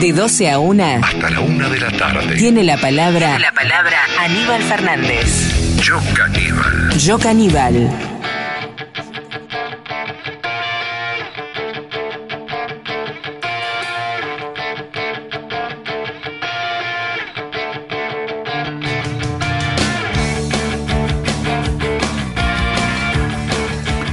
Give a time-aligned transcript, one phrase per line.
[0.00, 1.00] De 12 a 1.
[1.02, 2.36] Hasta la una de la tarde.
[2.36, 3.36] Tiene la palabra.
[3.36, 5.76] la palabra Aníbal Fernández.
[5.82, 6.90] Yo caníbal.
[6.98, 7.90] Yo caníbal.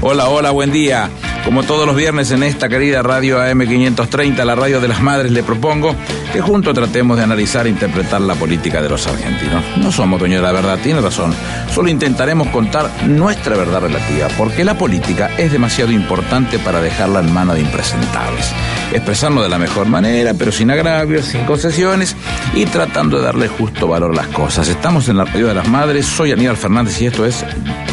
[0.02, 1.10] Hola, hola, buen día.
[1.46, 5.44] Como todos los viernes en esta querida radio AM530, la radio de las madres, le
[5.44, 5.96] propongo
[6.34, 9.64] que juntos tratemos de analizar e interpretar la política de los argentinos.
[9.78, 11.36] No somos dueños de la verdad, tiene razón.
[11.72, 17.32] Solo intentaremos contar nuestra verdad relativa, porque la política es demasiado importante para dejarla en
[17.32, 18.52] manos de impresentables.
[18.92, 22.16] Expresarnos de la mejor manera, pero sin agravios, sin concesiones
[22.56, 24.68] y tratando de darle justo valor a las cosas.
[24.68, 27.46] Estamos en la radio de las madres, soy Aníbal Fernández y esto es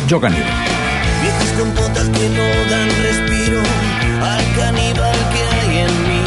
[0.09, 0.49] Yo Caníbal.
[3.59, 6.25] Al caníbal que hay en mí,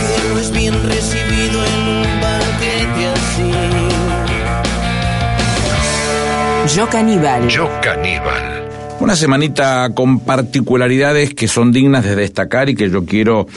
[0.00, 3.52] que no es bien recibido en un banquete así.
[6.76, 7.48] Yo caníbal.
[7.48, 8.62] Yo caníbal.
[9.00, 13.48] Una semanita con particularidades que son dignas de destacar y que yo quiero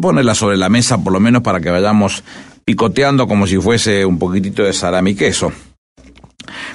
[0.00, 2.24] ponerla sobre la mesa por lo menos para que vayamos
[2.64, 5.52] picoteando como si fuese un poquitito de salami queso.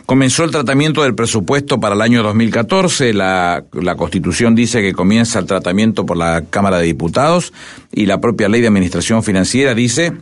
[0.05, 3.13] Comenzó el tratamiento del presupuesto para el año 2014.
[3.13, 7.53] La, la Constitución dice que comienza el tratamiento por la Cámara de Diputados
[7.91, 10.13] y la propia Ley de Administración Financiera dice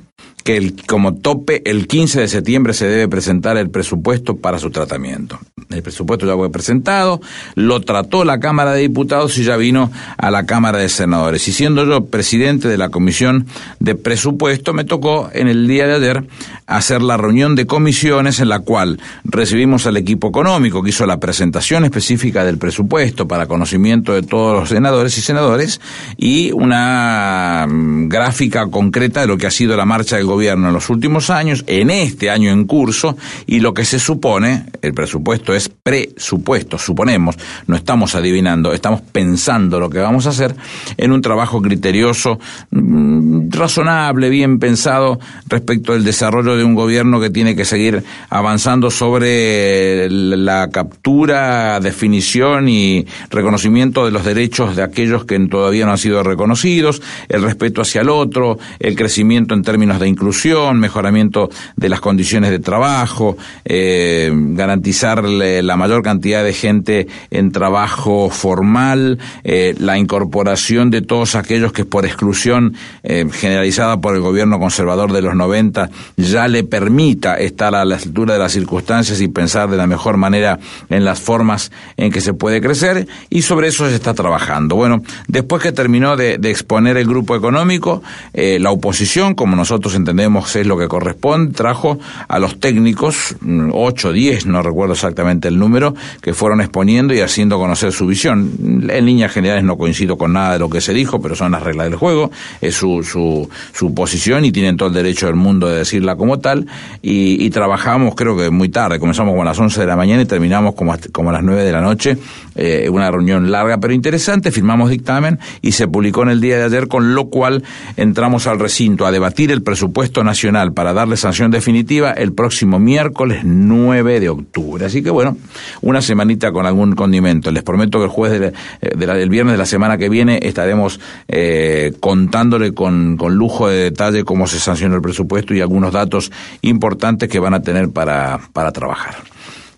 [0.43, 4.69] que el, como tope el 15 de septiembre se debe presentar el presupuesto para su
[4.69, 5.39] tratamiento.
[5.69, 7.21] El presupuesto ya fue presentado,
[7.55, 11.47] lo trató la Cámara de Diputados y ya vino a la Cámara de Senadores.
[11.47, 13.47] Y siendo yo presidente de la Comisión
[13.79, 16.23] de Presupuesto, me tocó en el día de ayer
[16.67, 21.19] hacer la reunión de comisiones en la cual recibimos al equipo económico que hizo la
[21.19, 25.81] presentación específica del presupuesto para conocimiento de todos los senadores y senadores
[26.17, 30.73] y una mm, gráfica concreta de lo que ha sido la marcha del gobierno en
[30.73, 35.53] los últimos años, en este año en curso, y lo que se supone, el presupuesto
[35.53, 40.55] es presupuesto, suponemos, no estamos adivinando, estamos pensando lo que vamos a hacer
[40.97, 42.39] en un trabajo criterioso,
[42.71, 48.89] mm, razonable, bien pensado respecto del desarrollo de un gobierno que tiene que seguir avanzando
[48.89, 55.97] sobre la captura, definición y reconocimiento de los derechos de aquellos que todavía no han
[55.97, 61.89] sido reconocidos, el respeto hacia el otro, el crecimiento en términos de inclusión, mejoramiento de
[61.89, 69.75] las condiciones de trabajo, eh, garantizar la mayor cantidad de gente en trabajo formal, eh,
[69.79, 75.21] la incorporación de todos aquellos que por exclusión eh, generalizada por el gobierno conservador de
[75.21, 79.77] los 90 ya le permita estar a la altura de las circunstancias y pensar de
[79.77, 80.59] la mejor manera
[80.89, 84.75] en las formas en que se puede crecer y sobre eso se está trabajando.
[84.75, 88.01] Bueno, después que terminó de, de exponer el grupo económico,
[88.33, 90.12] la oposición, como nosotros entendemos
[90.55, 93.35] es lo que corresponde, trajo a los técnicos,
[93.71, 98.07] 8 o 10, no recuerdo exactamente el número, que fueron exponiendo y haciendo conocer su
[98.07, 98.51] visión.
[98.89, 101.63] En líneas generales no coincido con nada de lo que se dijo, pero son las
[101.63, 102.31] reglas del juego,
[102.61, 106.39] es su, su, su posición y tienen todo el derecho del mundo de decirla como
[106.39, 106.67] tal.
[107.01, 110.21] Y, y trabajamos creo que muy tarde, comenzamos como a las 11 de la mañana
[110.21, 112.17] y terminamos como, como a las 9 de la noche,
[112.55, 116.63] eh, una reunión larga pero interesante, firmamos dictamen y se publicó en el día de
[116.65, 117.63] ayer, con lo cual
[117.97, 123.41] entramos al recinto a debatir el presupuesto nacional para darle sanción definitiva el próximo miércoles
[123.43, 124.85] 9 de octubre.
[124.85, 125.37] Así que bueno,
[125.81, 127.51] una semanita con algún condimento.
[127.51, 132.73] Les prometo que el jueves del viernes de la semana que viene estaremos eh, contándole
[132.73, 136.31] con, con lujo de detalle cómo se sancionó el presupuesto y algunos datos
[136.61, 139.15] importantes que van a tener para, para trabajar.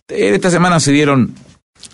[0.07, 1.34] Esta semana se dieron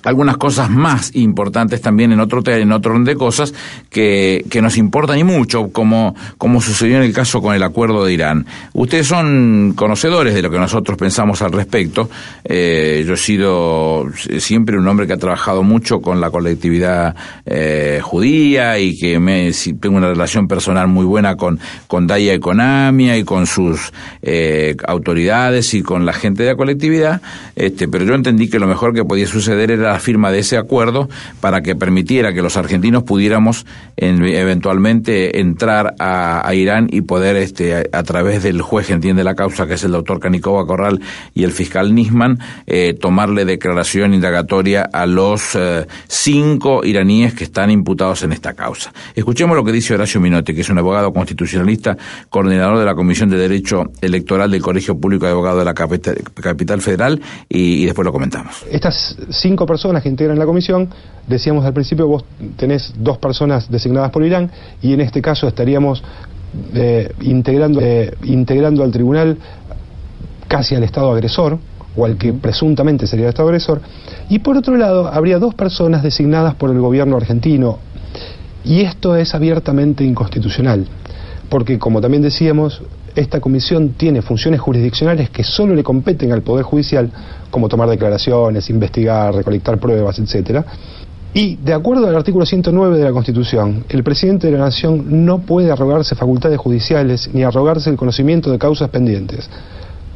[0.03, 3.53] algunas cosas más importantes también en otro en otro orden de cosas
[3.89, 8.05] que, que nos importan y mucho, como, como sucedió en el caso con el acuerdo
[8.05, 8.45] de Irán.
[8.73, 12.09] Ustedes son conocedores de lo que nosotros pensamos al respecto.
[12.43, 14.05] Eh, yo he sido
[14.39, 17.15] siempre un hombre que ha trabajado mucho con la colectividad
[17.45, 23.17] eh, judía y que me, tengo una relación personal muy buena con, con Daya Economia
[23.17, 27.21] y con sus eh, autoridades y con la gente de la colectividad,
[27.55, 30.57] este, pero yo entendí que lo mejor que podía suceder era la firma de ese
[30.57, 33.65] acuerdo para que permitiera que los argentinos pudiéramos
[33.97, 39.67] eventualmente entrar a, Irán y poder, este, a, través del juez que entiende la causa,
[39.67, 40.99] que es el doctor Canicova Corral
[41.33, 47.71] y el fiscal Nisman, eh, tomarle declaración indagatoria a los eh, cinco iraníes que están
[47.71, 48.91] imputados en esta causa.
[49.15, 51.97] Escuchemos lo que dice Horacio Minotti, que es un abogado constitucionalista,
[52.29, 56.81] coordinador de la Comisión de Derecho Electoral del Colegio Público de Abogados de la Capital,
[56.81, 58.63] Federal, y, y después lo comentamos.
[58.69, 60.89] Estas cinco personas que integran la comisión,
[61.27, 62.25] decíamos al principio, vos
[62.57, 64.51] tenés dos personas designadas por Irán
[64.81, 66.03] y en este caso estaríamos
[66.73, 69.37] eh, integrando, eh, integrando al tribunal
[70.49, 71.57] casi al Estado agresor,
[71.95, 73.79] o al que presuntamente sería el Estado agresor,
[74.27, 77.77] y por otro lado habría dos personas designadas por el gobierno argentino,
[78.65, 80.85] y esto es abiertamente inconstitucional,
[81.47, 82.81] porque como también decíamos,
[83.15, 87.09] esta comisión tiene funciones jurisdiccionales que solo le competen al Poder Judicial,
[87.49, 90.65] como tomar declaraciones, investigar, recolectar pruebas, etcétera.
[91.33, 95.39] Y, de acuerdo al artículo 109 de la Constitución, el presidente de la Nación no
[95.39, 99.49] puede arrogarse facultades judiciales ni arrogarse el conocimiento de causas pendientes.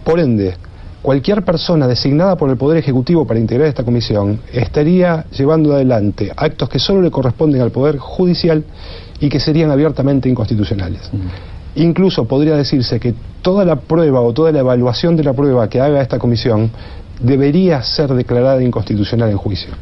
[0.04, 0.56] Por ende,
[1.02, 6.68] cualquier persona designada por el Poder Ejecutivo para integrar esta comisión estaría llevando adelante actos
[6.68, 8.66] que solo le corresponden al Poder Judicial
[9.22, 11.10] y que serían abiertamente inconstitucionales.
[11.76, 15.82] Incluso podría decirse que toda la prueba o toda la evaluación de la prueba que
[15.82, 16.72] haga esta comisión
[17.20, 19.74] debería ser declarada inconstitucional en juicio.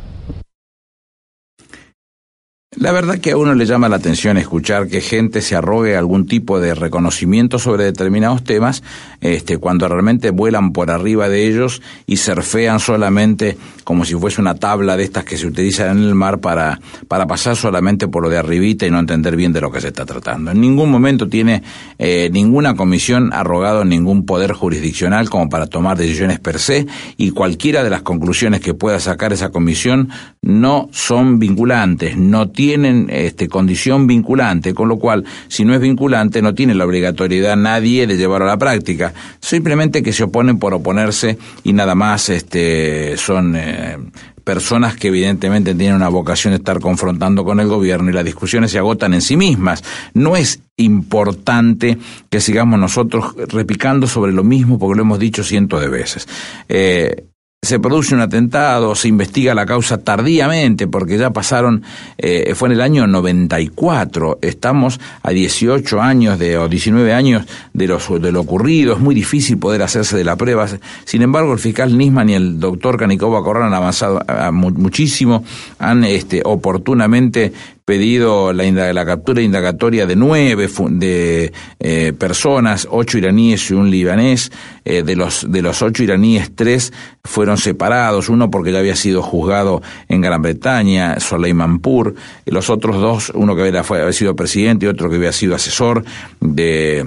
[2.76, 6.26] La verdad que a uno le llama la atención escuchar que gente se arrogue algún
[6.26, 8.82] tipo de reconocimiento sobre determinados temas,
[9.22, 14.56] este, cuando realmente vuelan por arriba de ellos y surfean solamente como si fuese una
[14.56, 18.30] tabla de estas que se utilizan en el mar para, para pasar solamente por lo
[18.30, 20.50] de arribita y no entender bien de lo que se está tratando.
[20.50, 21.62] En ningún momento tiene
[22.00, 26.88] eh, ninguna comisión arrogado ningún poder jurisdiccional como para tomar decisiones per se
[27.18, 30.10] y cualquiera de las conclusiones que pueda sacar esa comisión
[30.42, 35.82] no son vinculantes, no tienen tienen este, condición vinculante, con lo cual, si no es
[35.82, 39.14] vinculante, no tiene la obligatoriedad nadie de llevarlo a la práctica.
[39.42, 43.98] Simplemente que se oponen por oponerse y nada más este, son eh,
[44.46, 48.72] personas que evidentemente tienen una vocación de estar confrontando con el gobierno y las discusiones
[48.72, 49.84] se agotan en sí mismas.
[50.14, 51.98] No es importante
[52.30, 56.30] que sigamos nosotros repicando sobre lo mismo porque lo hemos dicho cientos de veces.
[56.70, 57.26] Eh,
[57.64, 61.82] se produce un atentado, se investiga la causa tardíamente, porque ya pasaron,
[62.18, 67.88] eh, fue en el año 94, estamos a 18 años de, o 19 años de,
[68.20, 70.68] de lo ocurrido, es muy difícil poder hacerse de la prueba.
[71.06, 74.22] Sin embargo, el fiscal Nisman y el doctor Canicova Corral han avanzado
[74.52, 75.46] muchísimo,
[75.80, 77.54] han este, oportunamente
[77.86, 84.52] pedido la, la captura indagatoria de nueve de eh, personas, ocho iraníes y un libanés.
[84.86, 86.92] Eh, de los de los ocho iraníes, tres
[87.24, 92.16] fueron separados, uno porque ya había sido juzgado en Gran Bretaña, Soleimanpur,
[92.46, 95.32] y los otros dos, uno que había, fue, había sido presidente y otro que había
[95.32, 96.04] sido asesor
[96.42, 97.06] de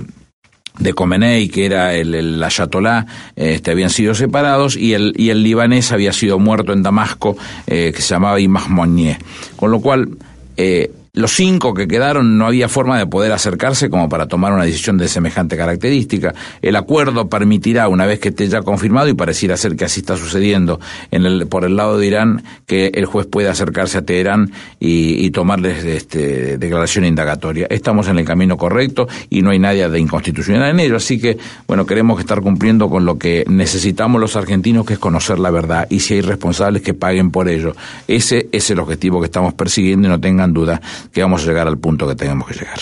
[0.79, 5.43] de Khomeini, que era el, el ayatolá, este, habían sido separados y el, y el
[5.43, 7.37] libanés había sido muerto en Damasco,
[7.67, 8.39] eh, que se llamaba
[8.69, 9.19] Monnier.
[9.57, 10.11] Con lo cual,
[10.57, 14.65] eh, los cinco que quedaron no había forma de poder acercarse como para tomar una
[14.65, 16.35] decisión de semejante característica.
[16.61, 20.19] El acuerdo permitirá, una vez que esté ya confirmado, y pareciera ser que así está
[20.19, 20.79] sucediendo
[21.11, 25.31] en el, por el lado de Irán, que el juez pueda acercarse a Teherán y,
[25.31, 27.67] tomarles este, declaración indagatoria.
[27.71, 30.97] Estamos en el camino correcto y no hay nadie de inconstitucional en ello.
[30.97, 35.39] Así que, bueno, queremos estar cumpliendo con lo que necesitamos los argentinos, que es conocer
[35.39, 35.87] la verdad.
[35.89, 37.75] Y si hay responsables, que paguen por ello.
[38.07, 40.81] Ese es el objetivo que estamos persiguiendo y no tengan duda
[41.13, 42.79] que vamos a llegar al punto que tenemos que llegar.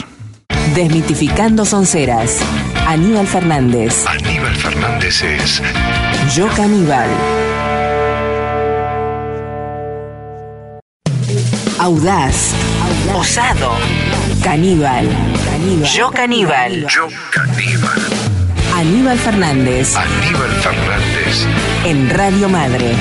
[0.74, 2.38] Desmitificando Sonceras.
[2.86, 4.04] Aníbal Fernández.
[4.06, 5.62] Aníbal Fernández es
[6.34, 7.08] Yo Caníbal.
[11.78, 12.52] Audaz.
[13.14, 13.72] Osado.
[14.42, 15.08] Caníbal.
[15.94, 16.86] Yo Caníbal.
[16.88, 18.02] Yo Caníbal.
[18.74, 19.96] Aníbal Fernández.
[19.96, 21.46] Aníbal Fernández.
[21.84, 22.92] En Radio Madre.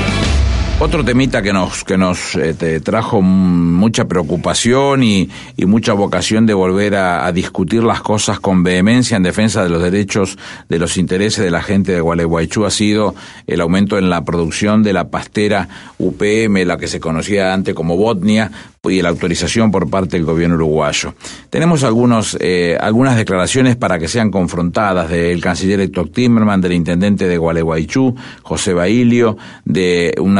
[0.85, 6.53] Otro temita que nos, que nos este, trajo mucha preocupación y, y, mucha vocación de
[6.53, 10.37] volver a, a, discutir las cosas con vehemencia en defensa de los derechos,
[10.67, 13.15] de los intereses de la gente de Gualeguaychú ha sido
[13.47, 17.95] el aumento en la producción de la pastera UPM, la que se conocía antes como
[17.95, 18.51] Botnia,
[18.89, 21.15] y la autorización por parte del gobierno uruguayo.
[21.49, 27.25] Tenemos algunos, eh, algunas declaraciones para que sean confrontadas del canciller Héctor Timmerman, del intendente
[27.25, 30.37] de Gualeguaychú, José Bailio, de un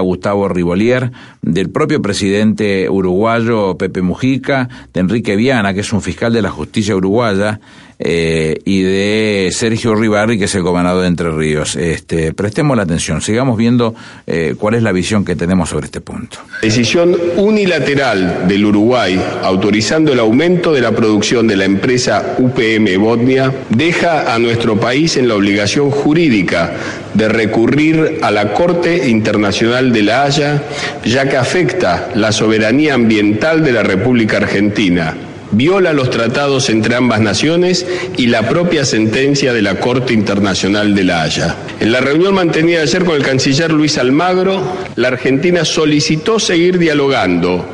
[0.00, 6.32] Gustavo Rivolier, del propio presidente uruguayo, Pepe Mujica, de Enrique Viana, que es un fiscal
[6.32, 7.60] de la justicia uruguaya,
[8.04, 11.76] eh, y de Sergio Ribarri, que es el gobernador de Entre Ríos.
[11.76, 13.94] Este, prestemos la atención, sigamos viendo
[14.26, 16.38] eh, cuál es la visión que tenemos sobre este punto.
[16.62, 23.52] Decisión unilateral del Uruguay autorizando el aumento de la producción de la empresa UPM Botnia
[23.70, 26.72] deja a nuestro país en la obligación jurídica
[27.14, 30.62] de recurrir a la Corte Internacional de la Haya,
[31.04, 35.14] ya que afecta la soberanía ambiental de la República Argentina
[35.52, 41.04] viola los tratados entre ambas naciones y la propia sentencia de la Corte Internacional de
[41.04, 41.56] la Haya.
[41.78, 44.60] En la reunión mantenida ayer con el canciller Luis Almagro,
[44.96, 47.64] la Argentina solicitó seguir dialogando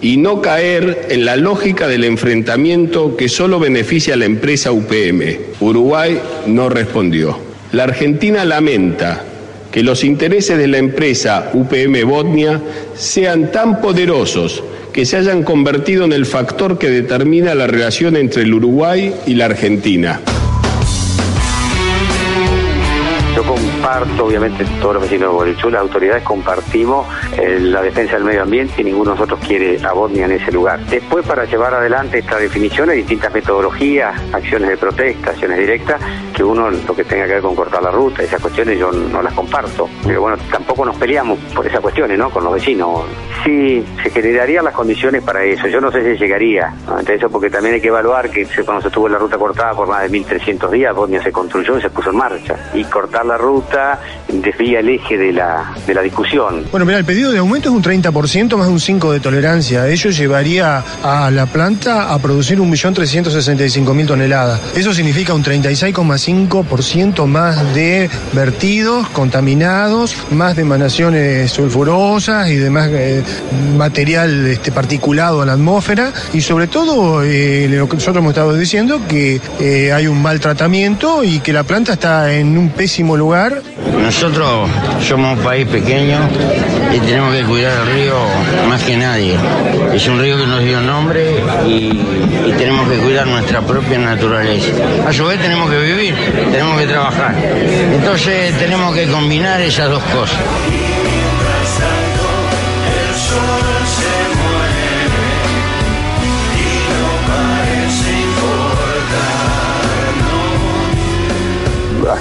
[0.00, 5.38] y no caer en la lógica del enfrentamiento que solo beneficia a la empresa UPM.
[5.60, 7.38] Uruguay no respondió.
[7.72, 9.24] La Argentina lamenta
[9.70, 12.60] que los intereses de la empresa UPM Botnia
[12.94, 14.62] sean tan poderosos
[14.98, 19.34] que se hayan convertido en el factor que determina la relación entre el Uruguay y
[19.34, 20.20] la Argentina.
[23.36, 27.06] Yo comparto, obviamente, todos los vecinos de Borichú, las autoridades compartimos
[27.38, 30.80] la defensa del medio ambiente y ninguno de nosotros quiere a Bosnia en ese lugar.
[30.86, 36.00] Después, para llevar adelante esta definición, hay distintas metodologías, acciones de protesta, acciones directas,
[36.34, 39.22] que uno lo que tenga que ver con cortar la ruta, esas cuestiones yo no
[39.22, 39.88] las comparto.
[40.04, 42.30] Pero bueno, tampoco nos peleamos por esas cuestiones, ¿no?
[42.30, 43.04] Con los vecinos.
[43.44, 45.68] Sí, se generarían las condiciones para eso.
[45.68, 46.74] Yo no sé si llegaría.
[46.98, 49.88] Entre eso, porque también hay que evaluar que cuando se tuvo la ruta cortada por
[49.88, 52.56] más de 1.300 días, Bosnia se construyó y se puso en marcha.
[52.74, 56.64] Y cortar la ruta desvía el eje de la, de la discusión.
[56.70, 59.88] Bueno, mira, el pedido de aumento es un 30% más un 5% de tolerancia.
[59.88, 64.60] Ello llevaría a la planta a producir 1.365.000 toneladas.
[64.76, 73.22] Eso significa un 36,5% más de vertidos contaminados, más de emanaciones sulfurosas y demás eh,
[73.76, 76.12] material este, particulado a la atmósfera.
[76.32, 80.40] Y sobre todo, eh, lo que nosotros hemos estado diciendo, que eh, hay un mal
[80.40, 83.62] tratamiento y que la planta está en un pésimo lugar.
[84.20, 84.68] Nosotros
[85.06, 86.18] somos un país pequeño
[86.92, 88.14] y tenemos que cuidar el río
[88.68, 89.38] más que nadie.
[89.94, 92.02] Es un río que nos dio nombre y,
[92.44, 94.72] y tenemos que cuidar nuestra propia naturaleza.
[95.06, 96.16] A su vez tenemos que vivir,
[96.50, 97.32] tenemos que trabajar.
[97.92, 100.40] Entonces tenemos que combinar esas dos cosas.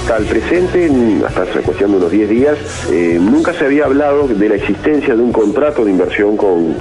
[0.07, 0.89] Hasta el presente,
[1.25, 5.13] hasta esa cuestión de unos 10 días, eh, nunca se había hablado de la existencia
[5.13, 6.79] de un contrato de inversión con,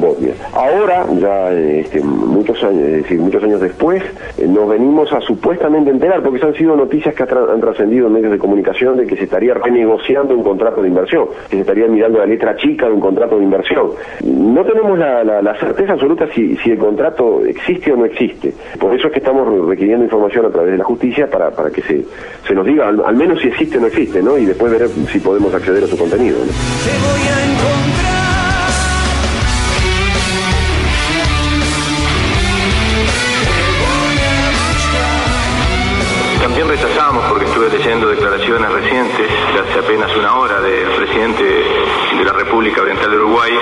[0.00, 0.34] Bosnia.
[0.52, 4.04] Ahora, ya eh, este, muchos años, después,
[4.36, 8.30] eh, nos venimos a supuestamente enterar, porque han sido noticias que han trascendido en medios
[8.30, 12.20] de comunicación de que se estaría renegociando un contrato de inversión, que se estaría mirando
[12.20, 13.90] la letra chica de un contrato de inversión.
[14.22, 18.54] No tenemos la, certeza absoluta si, el contrato existe o no existe.
[18.78, 21.82] Por eso es que estamos requiriendo información a través de la justicia para, para que
[21.82, 22.04] se,
[22.46, 24.36] se nos diga al, al menos si existe o no existe, ¿no?
[24.36, 26.38] Y después ver si podemos acceder a su contenido.
[26.38, 26.52] ¿no?
[36.42, 42.24] También rechazamos, porque estuve leyendo declaraciones recientes, de hace apenas una hora, del presidente de
[42.24, 43.52] la República Oriental de Uruguay,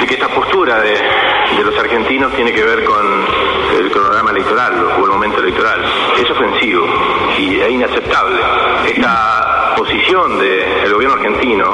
[0.00, 3.39] de que esta postura de, de los argentinos tiene que ver con
[3.78, 5.84] el cronograma electoral o el momento electoral.
[6.22, 6.86] Es ofensivo
[7.38, 8.36] y es inaceptable.
[8.86, 11.72] Esta posición del gobierno argentino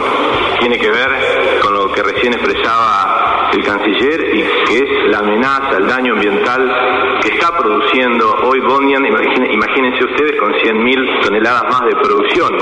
[0.60, 5.76] tiene que ver con lo que recién expresaba el canciller y que es la amenaza,
[5.78, 11.92] el daño ambiental que está produciendo hoy imagine- imagínense ustedes con 100.000 toneladas más de
[12.02, 12.52] producción.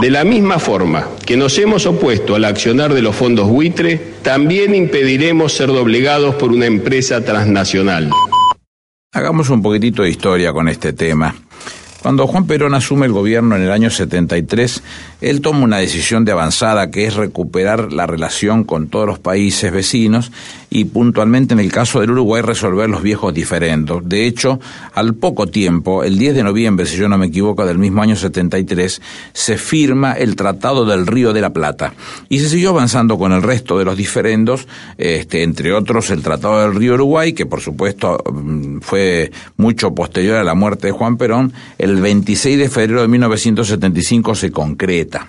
[0.00, 4.74] De la misma forma que nos hemos opuesto al accionar de los fondos buitre, también
[4.74, 8.10] impediremos ser doblegados por una empresa transnacional.
[9.14, 11.32] Hagamos un poquitito de historia con este tema.
[12.04, 14.82] Cuando Juan Perón asume el gobierno en el año 73,
[15.22, 19.72] él toma una decisión de avanzada que es recuperar la relación con todos los países
[19.72, 20.30] vecinos
[20.68, 24.06] y puntualmente en el caso del Uruguay resolver los viejos diferendos.
[24.06, 24.60] De hecho,
[24.92, 28.16] al poco tiempo, el 10 de noviembre, si yo no me equivoco, del mismo año
[28.16, 29.00] 73,
[29.32, 31.94] se firma el Tratado del Río de la Plata
[32.28, 34.68] y se siguió avanzando con el resto de los diferendos,
[34.98, 40.36] este, entre otros el Tratado del Río Uruguay, que por supuesto mm, fue mucho posterior
[40.36, 41.54] a la muerte de Juan Perón,
[42.00, 45.26] 26 de febrero de 1975 se concreta.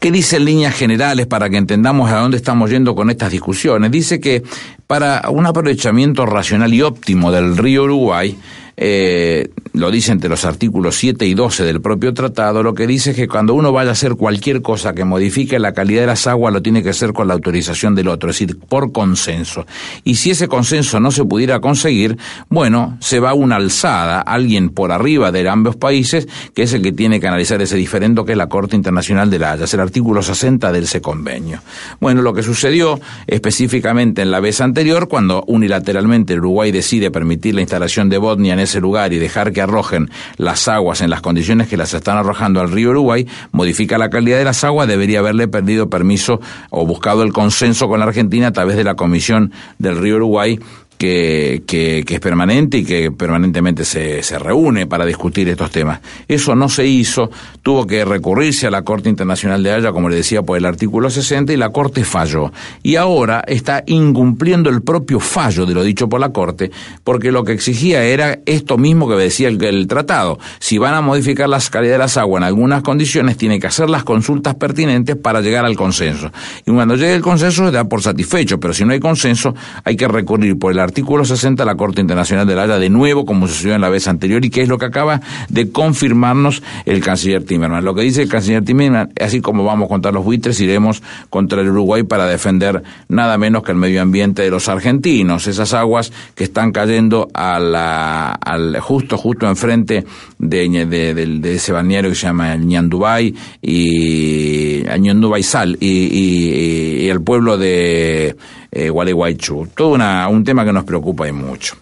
[0.00, 3.90] ¿Qué dice en líneas generales para que entendamos a dónde estamos yendo con estas discusiones?
[3.90, 4.42] Dice que
[4.86, 8.36] para un aprovechamiento racional y óptimo del río Uruguay,
[8.76, 13.10] eh, lo dice entre los artículos 7 y 12 del propio tratado, lo que dice
[13.10, 16.26] es que cuando uno vaya a hacer cualquier cosa que modifique la calidad de las
[16.26, 19.66] aguas, lo tiene que hacer con la autorización del otro, es decir, por consenso.
[20.04, 22.16] Y si ese consenso no se pudiera conseguir,
[22.48, 26.82] bueno, se va a una alzada, alguien por arriba de ambos países, que es el
[26.82, 29.74] que tiene que analizar ese diferendo, que es la Corte Internacional de la Haya, es
[29.74, 31.60] el artículo 60 del ese convenio.
[32.00, 37.60] Bueno, lo que sucedió específicamente en la vez anterior, cuando unilateralmente Uruguay decide permitir la
[37.60, 41.68] instalación de Botnia en ese lugar y dejar que arrojen las aguas en las condiciones
[41.68, 45.48] que las están arrojando al río Uruguay, modifica la calidad de las aguas, debería haberle
[45.48, 46.40] perdido permiso
[46.70, 50.58] o buscado el consenso con la Argentina a través de la Comisión del río Uruguay
[50.98, 56.00] que, que, que, es permanente y que permanentemente se, se, reúne para discutir estos temas.
[56.28, 57.30] Eso no se hizo,
[57.62, 61.10] tuvo que recurrirse a la Corte Internacional de Haya, como le decía, por el artículo
[61.10, 62.52] 60, y la Corte falló.
[62.82, 66.70] Y ahora está incumpliendo el propio fallo de lo dicho por la Corte,
[67.02, 70.38] porque lo que exigía era esto mismo que decía el, tratado.
[70.58, 73.90] Si van a modificar la calidad de las aguas en algunas condiciones, tiene que hacer
[73.90, 76.30] las consultas pertinentes para llegar al consenso.
[76.66, 79.96] Y cuando llegue el consenso se da por satisfecho, pero si no hay consenso, hay
[79.96, 83.24] que recurrir por el artículo 60 a la Corte Internacional de la Haya de nuevo,
[83.24, 87.00] como sucedió en la vez anterior, y que es lo que acaba de confirmarnos el
[87.00, 87.84] canciller Timerman.
[87.84, 91.70] Lo que dice el canciller Timerman, así como vamos contra los buitres, iremos contra el
[91.70, 96.44] Uruguay para defender nada menos que el medio ambiente de los argentinos, esas aguas que
[96.44, 100.04] están cayendo a la, al, justo, justo enfrente
[100.38, 107.08] de, de, de, de ese balneario que se llama el Ñandubay y Ñandubay Sal y
[107.08, 108.36] el pueblo de
[108.74, 109.68] eh, Gualeguaychú.
[109.74, 109.96] Todo
[110.28, 111.76] un tema que nos preocupa y mucho.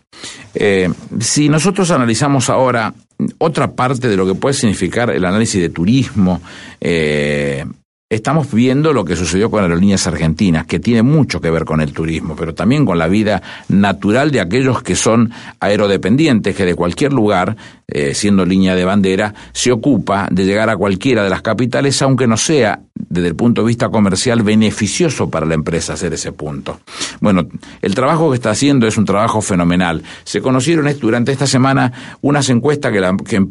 [0.55, 2.93] Eh, si nosotros analizamos ahora
[3.39, 6.43] otra parte de lo que puede significar el análisis de turismo,
[6.81, 7.65] eh,
[8.15, 11.93] estamos viendo lo que sucedió con Aerolíneas Argentinas, que tiene mucho que ver con el
[11.95, 17.15] turismo, pero también con la vida natural de aquellos que son aerodependientes, que de cualquier
[17.15, 17.57] lugar,
[17.89, 22.27] eh, siendo línea de bandera, se ocupa de llegar a cualquiera de las capitales, aunque
[22.27, 26.81] no sea desde el punto de vista comercial beneficioso para la empresa hacer ese punto.
[27.21, 27.47] Bueno,
[27.81, 30.03] el trabajo que está haciendo es un trabajo fenomenal.
[30.25, 33.45] Se conocieron durante esta semana unas encuestas que, la, que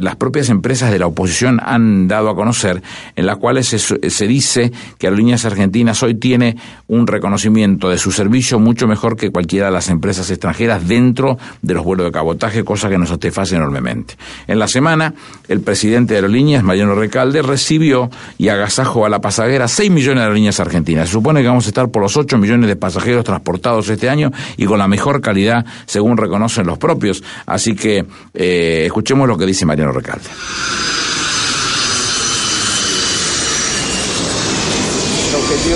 [0.00, 2.82] las propias empresas de la oposición han dado a conocer,
[3.14, 6.56] en las cuales se, se dice que Aerolíneas Argentinas hoy tiene
[6.88, 11.74] un reconocimiento de su servicio mucho mejor que cualquiera de las empresas extranjeras dentro de
[11.74, 14.14] los vuelos de cabotaje, cosa que nos satisface enormemente.
[14.46, 15.14] En la semana,
[15.48, 20.22] el presidente de Aerolíneas, Mariano Recalde, recibió y agasajo a la pasajera 6 millones de
[20.22, 21.08] aerolíneas argentinas.
[21.08, 24.30] Se supone que vamos a estar por los 8 millones de pasajeros transportados este año
[24.56, 27.22] y con la mejor calidad, según reconocen los propios.
[27.46, 30.28] Así que eh, escuchemos lo que dice Mariano Recalde.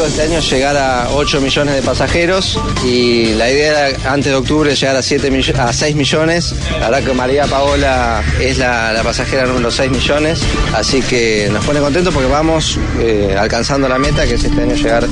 [0.07, 4.75] Este año llegar a 8 millones de pasajeros y la idea era antes de octubre
[4.75, 6.55] llegar a, 7 a 6 millones.
[6.79, 10.43] La verdad que María Paola es la, pasajera número 6 millones,
[10.75, 14.75] así que nos pone contentos porque vamos eh, alcanzando la meta que es este año
[14.75, 15.07] llegar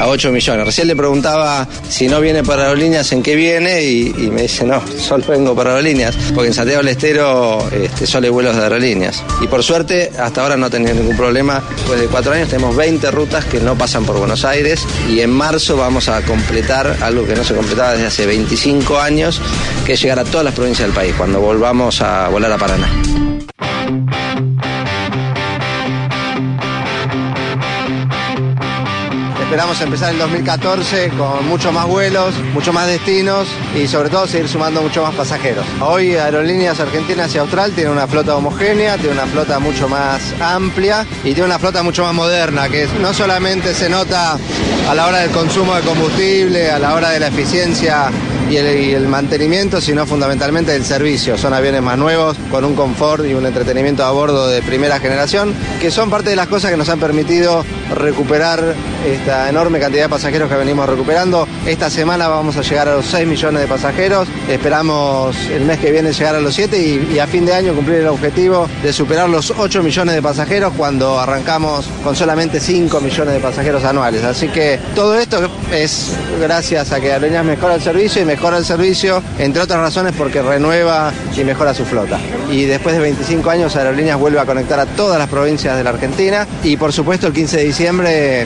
[0.00, 0.64] a 8 millones.
[0.64, 4.82] Recién le preguntaba si no viene para aerolíneas, en qué viene y, me dice no,
[4.98, 9.22] solo vengo para aerolíneas, porque en Santiago del Estero este, solo hay vuelos de aerolíneas.
[9.42, 11.62] Y por suerte hasta ahora no he tenido ningún problema.
[11.76, 14.37] Después de cuatro años tenemos 20 rutas que no pasan por Buenos Aires
[15.08, 19.42] y en marzo vamos a completar algo que no se completaba desde hace 25 años,
[19.84, 23.17] que es llegar a todas las provincias del país, cuando volvamos a volar a Paraná.
[29.48, 34.46] Esperamos empezar el 2014 con muchos más vuelos, muchos más destinos y sobre todo seguir
[34.46, 35.64] sumando mucho más pasajeros.
[35.80, 41.06] Hoy Aerolíneas Argentinas y Austral tiene una flota homogénea, tiene una flota mucho más amplia
[41.24, 44.36] y tiene una flota mucho más moderna, que no solamente se nota
[44.86, 48.10] a la hora del consumo de combustible, a la hora de la eficiencia
[48.50, 51.38] y el, y el, mantenimiento, sino fundamentalmente el servicio.
[51.38, 55.54] Son aviones más nuevos, con un confort y un entretenimiento a bordo de primera generación,
[55.80, 58.74] que son parte de las cosas que nos han permitido recuperar
[59.06, 61.46] esta enorme cantidad de pasajeros que venimos recuperando.
[61.66, 64.28] Esta semana vamos a llegar a los 6 millones de pasajeros.
[64.48, 68.00] Esperamos el mes que viene llegar a los 7 y, a fin de año cumplir
[68.00, 73.34] el objetivo de superar los 8 millones de pasajeros cuando arrancamos con solamente 5 millones
[73.34, 74.24] de pasajeros anuales.
[74.24, 75.38] Así que todo esto
[75.72, 80.14] es gracias a que Aerolíneas mejora el servicio y mejora el servicio, entre otras razones
[80.16, 82.18] porque renueva y mejora su flota.
[82.50, 85.90] Y después de 25 años Aerolíneas vuelve a conectar a todas las provincias de la
[85.90, 87.77] Argentina y por supuesto el 15 de diciembre,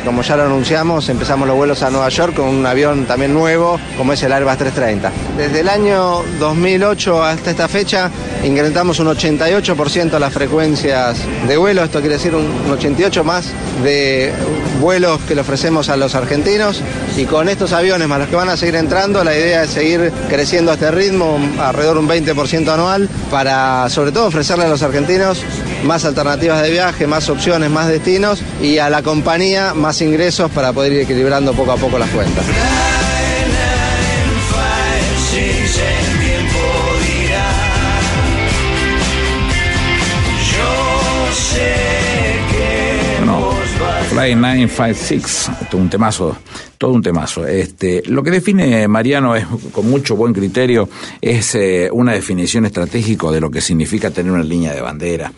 [0.04, 3.80] como ya lo anunciamos, empezamos los vuelos a Nueva York con un avión también nuevo
[3.96, 5.10] como es el Airbus 330.
[5.38, 8.10] Desde el año 2008 hasta esta fecha
[8.44, 13.46] incrementamos un 88% las frecuencias de vuelo, esto quiere decir un 88 más
[13.82, 14.32] de
[14.80, 16.82] vuelos que le ofrecemos a los argentinos
[17.16, 20.12] y con estos aviones más los que van a seguir entrando, la idea es seguir
[20.28, 24.82] creciendo a este ritmo, alrededor de un 20% anual, para sobre todo ofrecerle a los
[24.82, 25.42] argentinos
[25.84, 30.72] más alternativas de viaje, más opciones, más destinos y a la compañía más ingresos para
[30.72, 32.44] poder ir equilibrando poco a poco las cuentas.
[44.22, 46.36] Fly 956, todo un temazo,
[46.78, 47.44] todo un temazo.
[47.44, 50.88] Este, lo que define Mariano es con mucho buen criterio
[51.20, 55.32] es eh, una definición estratégica de lo que significa tener una línea de bandera.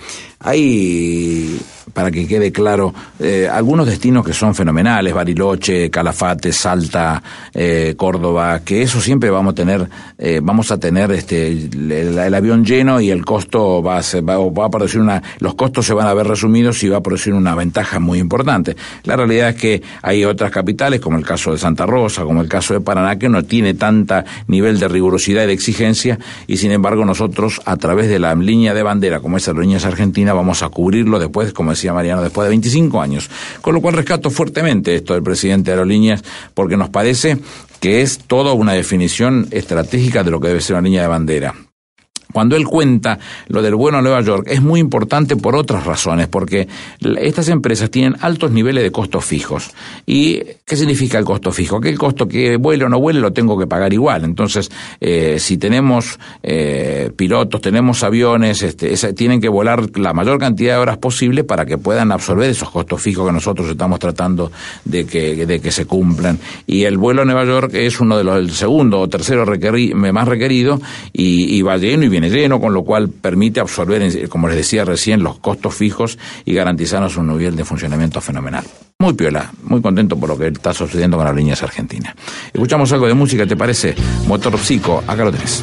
[0.45, 1.59] Hay
[1.95, 7.23] para que quede claro, eh, algunos destinos que son fenomenales, Bariloche, Calafate, Salta,
[7.55, 12.65] eh, Córdoba, que eso siempre vamos a tener, eh, vamos a tener este el, avión
[12.65, 15.95] lleno y el costo va a, ser, va, va, a producir una, los costos se
[15.95, 18.77] van a ver resumidos y va a producir una ventaja muy importante.
[19.05, 22.49] La realidad es que hay otras capitales, como el caso de Santa Rosa, como el
[22.49, 26.73] caso de Paraná, que no tiene tanta nivel de rigurosidad y de exigencia, y sin
[26.73, 30.69] embargo nosotros, a través de la línea de bandera, como es Aerolíneas Argentina, vamos a
[30.69, 33.31] cubrirlo después, como decía Mariano, después de 25 años.
[33.61, 36.23] Con lo cual rescato fuertemente esto del presidente de Aerolíneas,
[36.55, 37.39] porque nos parece
[37.81, 41.55] que es toda una definición estratégica de lo que debe ser una línea de bandera.
[42.35, 46.27] Cuando él cuenta lo del vuelo a Nueva York, es muy importante por otras razones,
[46.27, 46.67] porque
[47.21, 49.71] estas empresas tienen altos niveles de costos fijos.
[50.05, 51.81] ¿Y qué significa el costo fijo?
[51.81, 54.25] Que el costo que vuele o no vuele lo tengo que pagar igual.
[54.25, 54.69] Entonces,
[55.01, 60.75] eh, si tenemos eh, pilotos, tenemos aviones, este, esa, tienen que volar la mayor cantidad
[60.75, 64.51] de horas posible para que puedan absorber esos costos fijos que nosotros estamos tratando
[64.85, 66.41] de que, de que se cumplan.
[66.67, 69.47] Y el vuelo a Nueva York es uno de los, segundo o tercero
[70.13, 70.81] más requerido
[71.13, 74.85] y, y va lleno y viene lleno, con lo cual permite absorber, como les decía
[74.85, 78.65] recién, los costos fijos y garantizarnos un nivel de funcionamiento fenomenal.
[78.99, 82.15] Muy piola, muy contento por lo que está sucediendo con las líneas argentinas.
[82.53, 83.95] Escuchamos algo de música, ¿te parece?
[84.27, 85.63] Motor Psico, acá lo tenés.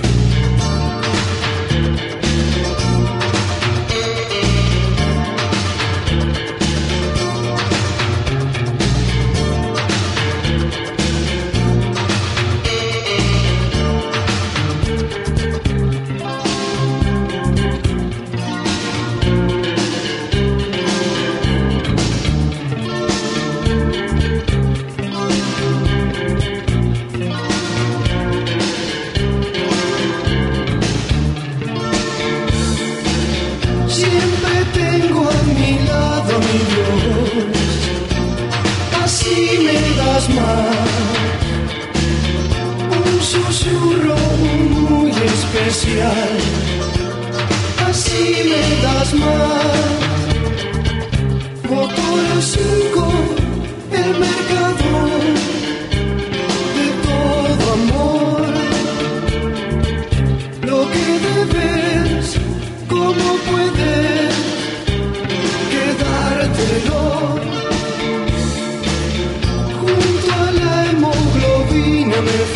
[72.24, 72.51] coming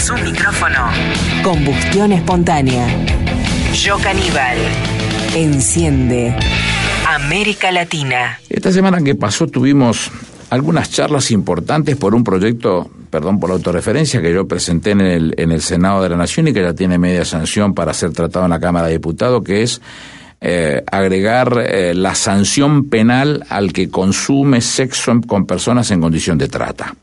[0.00, 0.78] Más un micrófono.
[1.42, 2.86] Combustión espontánea.
[3.74, 4.56] Yo Caníbal.
[5.36, 6.34] Enciende.
[7.06, 8.40] América Latina.
[8.48, 10.10] Esta semana que pasó tuvimos
[10.48, 15.34] algunas charlas importantes por un proyecto, perdón por la autorreferencia, que yo presenté en el,
[15.36, 18.46] en el Senado de la Nación y que ya tiene media sanción para ser tratado
[18.46, 19.82] en la Cámara de Diputados, que es
[20.40, 26.48] eh, agregar eh, la sanción penal al que consume sexo con personas en condición de
[26.48, 26.94] trata.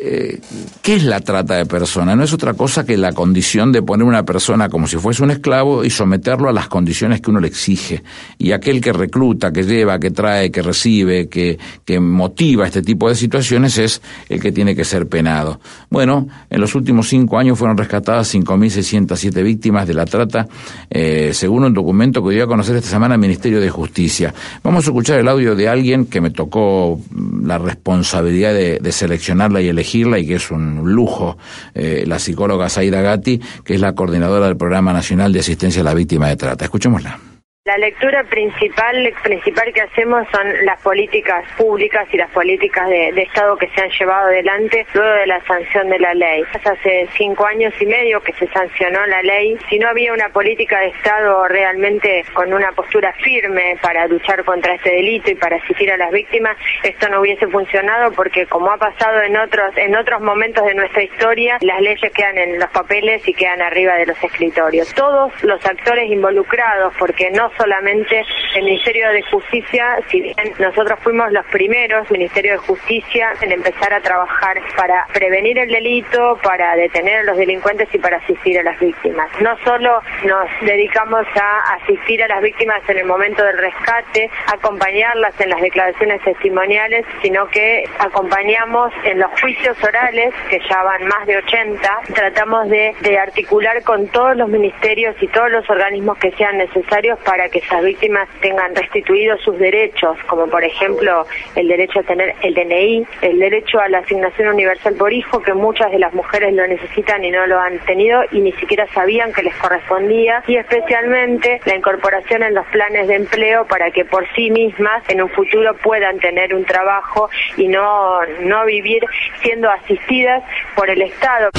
[0.00, 0.38] Eh,
[0.80, 2.16] ¿Qué es la trata de personas?
[2.16, 5.32] No es otra cosa que la condición de poner una persona como si fuese un
[5.32, 8.04] esclavo y someterlo a las condiciones que uno le exige.
[8.38, 13.08] Y aquel que recluta, que lleva, que trae, que recibe, que, que motiva este tipo
[13.08, 15.60] de situaciones es el que tiene que ser penado.
[15.90, 20.46] Bueno, en los últimos cinco años fueron rescatadas 5.607 víctimas de la trata,
[20.90, 24.32] eh, según un documento que dio a conocer esta semana el Ministerio de Justicia.
[24.62, 27.00] Vamos a escuchar el audio de alguien que me tocó
[27.42, 31.36] la responsabilidad de, de seleccionarla y y que es un lujo,
[31.74, 35.84] eh, la psicóloga Zaida Gatti, que es la coordinadora del Programa Nacional de Asistencia a
[35.84, 36.64] la Víctima de Trata.
[36.64, 37.37] Escuchémosla.
[37.68, 43.58] La lectura principal, principal que hacemos son las políticas públicas y las políticas de, Estado
[43.58, 46.44] que se han llevado adelante luego de la sanción de la ley.
[46.64, 49.58] Hace cinco años y medio que se sancionó la ley.
[49.68, 54.72] Si no había una política de Estado realmente con una postura firme para luchar contra
[54.72, 58.78] este delito y para asistir a las víctimas, esto no hubiese funcionado porque como ha
[58.78, 63.28] pasado en otros, en otros momentos de nuestra historia, las leyes quedan en los papeles
[63.28, 64.94] y quedan arriba de los escritorios.
[64.94, 71.30] Todos los actores involucrados, porque no solamente el Ministerio de Justicia, si bien nosotros fuimos
[71.32, 77.18] los primeros, Ministerio de Justicia, en empezar a trabajar para prevenir el delito, para detener
[77.20, 79.28] a los delincuentes y para asistir a las víctimas.
[79.40, 85.38] No solo nos dedicamos a asistir a las víctimas en el momento del rescate, acompañarlas
[85.40, 91.26] en las declaraciones testimoniales, sino que acompañamos en los juicios orales, que ya van más
[91.26, 96.30] de 80, tratamos de, de articular con todos los ministerios y todos los organismos que
[96.32, 102.00] sean necesarios para que esas víctimas tengan restituidos sus derechos, como por ejemplo el derecho
[102.00, 105.98] a tener el DNI, el derecho a la asignación universal por hijo, que muchas de
[105.98, 109.54] las mujeres lo necesitan y no lo han tenido y ni siquiera sabían que les
[109.56, 115.02] correspondía, y especialmente la incorporación en los planes de empleo para que por sí mismas
[115.08, 119.04] en un futuro puedan tener un trabajo y no, no vivir
[119.40, 120.42] siendo asistidas
[120.74, 121.50] por el Estado.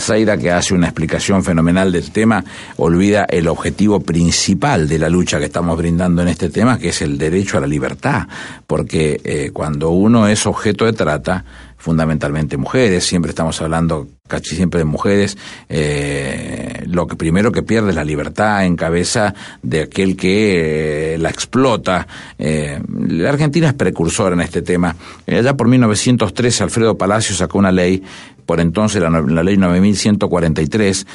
[0.00, 2.44] Zaira, que hace una explicación fenomenal del tema,
[2.76, 7.02] olvida el objetivo principal de la lucha que estamos brindando en este tema, que es
[7.02, 8.26] el derecho a la libertad.
[8.66, 11.44] Porque eh, cuando uno es objeto de trata,
[11.76, 15.36] fundamentalmente mujeres, siempre estamos hablando casi siempre de mujeres,
[15.68, 21.18] eh, lo que primero que pierde es la libertad en cabeza de aquel que eh,
[21.18, 22.06] la explota.
[22.38, 24.96] la Argentina es precursora en este tema.
[25.26, 28.02] allá por 1913 Alfredo Palacio sacó una ley
[28.50, 31.06] por entonces la, la ley 9143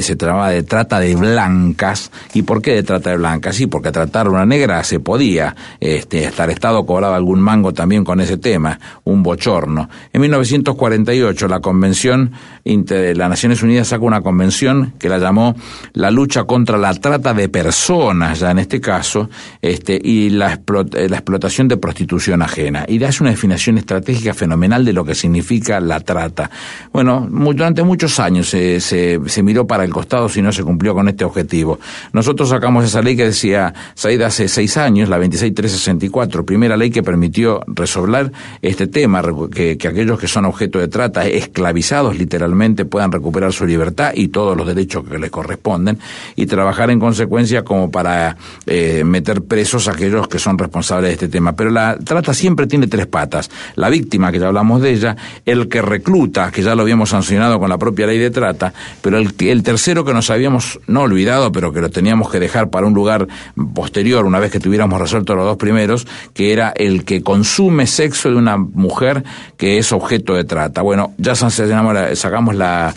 [0.00, 2.12] se trataba de trata de blancas.
[2.34, 3.56] ¿Y por qué de trata de blancas?
[3.56, 5.56] Sí, porque tratar a una negra se podía.
[5.80, 9.88] Este, hasta el Estado cobraba algún mango también con ese tema, un bochorno.
[10.12, 12.30] En 1948 la Convención
[12.64, 15.54] las Naciones Unidas sacó una convención que la llamó
[15.92, 19.28] la lucha contra la trata de personas, ya en este caso,
[19.60, 20.54] este, y la,
[20.94, 22.86] eh, la explotación de prostitución ajena.
[22.88, 26.50] Y hace una definición estratégica fenomenal de lo que significa la trata.
[26.92, 31.08] Bueno, durante muchos años se, se, miró para el costado si no se cumplió con
[31.08, 31.78] este objetivo.
[32.12, 37.02] Nosotros sacamos esa ley que decía Saida hace seis años, la 26364, primera ley que
[37.02, 39.22] permitió resolver este tema,
[39.52, 42.53] que, que aquellos que son objeto de trata, esclavizados literalmente,
[42.84, 45.98] puedan recuperar su libertad y todos los derechos que les corresponden,
[46.36, 48.36] y trabajar en consecuencia como para
[48.66, 51.54] eh, meter presos a aquellos que son responsables de este tema.
[51.54, 53.50] Pero la trata siempre tiene tres patas.
[53.76, 57.58] La víctima, que ya hablamos de ella, el que recluta, que ya lo habíamos sancionado
[57.58, 61.52] con la propia ley de trata, pero el, el tercero que nos habíamos no olvidado,
[61.52, 63.26] pero que lo teníamos que dejar para un lugar
[63.74, 68.30] posterior, una vez que tuviéramos resuelto los dos primeros, que era el que consume sexo
[68.30, 69.24] de una mujer
[69.56, 70.82] que es objeto de trata.
[70.82, 72.94] Bueno, ya sacamos la,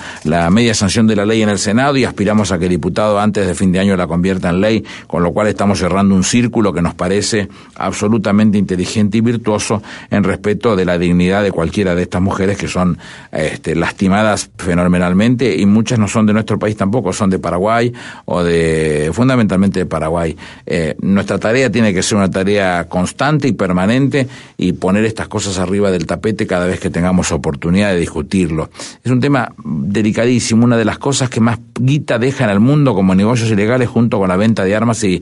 [0.52, 3.46] media sanción de la ley en el Senado y aspiramos a que el diputado antes
[3.46, 6.74] de fin de año la convierta en ley, con lo cual estamos cerrando un círculo
[6.74, 12.04] que nos parece absolutamente inteligente y virtuoso en respeto de la dignidad de cualquiera de
[12.04, 12.98] estas mujeres que son
[13.32, 17.94] este, lastimadas fenomenalmente y muchas no son de nuestro país tampoco, son de Paraguay
[18.26, 20.36] o de fundamentalmente de Paraguay.
[20.66, 25.60] Eh, nuestra tarea tiene que ser una tarea constante y permanente y poner estas cosas
[25.60, 28.70] arriba del tapete cada vez que tengamos oportunidad de discutirlo.
[29.04, 32.94] Es un tema delicadísimo, una de las cosas que más guita deja en el mundo
[32.94, 35.22] como negocios ilegales junto con la venta de armas y,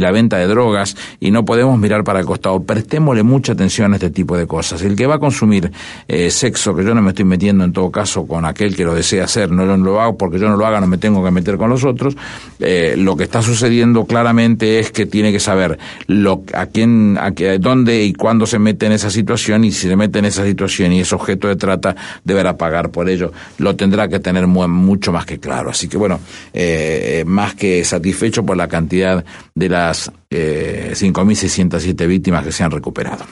[0.00, 2.62] la venta de drogas y no podemos mirar para el costado.
[2.62, 4.82] Prestémosle mucha atención a este tipo de cosas.
[4.82, 5.70] El que va a consumir
[6.08, 8.94] eh, sexo, que yo no me estoy metiendo en todo caso con aquel que lo
[8.94, 11.30] desea hacer, no no lo hago porque yo no lo haga, no me tengo que
[11.30, 12.16] meter con los otros.
[12.58, 17.32] Eh, lo que está sucediendo claramente es que tiene que saber lo, a quién, a
[17.32, 20.44] qué, dónde y cuándo se mete en esa situación y si se mete en esa
[20.44, 23.21] situación y es objeto de trata, deberá pagar por ello.
[23.58, 25.70] Lo tendrá que tener mucho más que claro.
[25.70, 26.20] Así que bueno,
[26.52, 32.70] eh, más que satisfecho por la cantidad de las eh, 5.607 víctimas que se han
[32.70, 33.24] recuperado.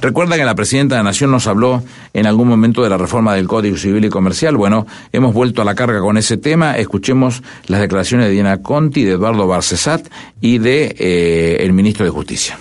[0.00, 1.82] Recuerda que la presidenta de la Nación nos habló
[2.14, 4.56] en algún momento de la reforma del Código Civil y Comercial.
[4.56, 6.76] Bueno, hemos vuelto a la carga con ese tema.
[6.76, 10.06] Escuchemos las declaraciones de Diana Conti, de Eduardo Barcesat
[10.40, 12.58] y de eh, el ministro de Justicia.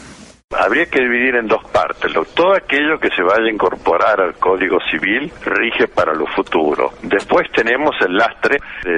[0.56, 2.14] Habría que dividir en dos partes.
[2.34, 6.92] Todo aquello que se vaya a incorporar al Código Civil rige para lo futuro.
[7.02, 8.98] Después tenemos el lastre de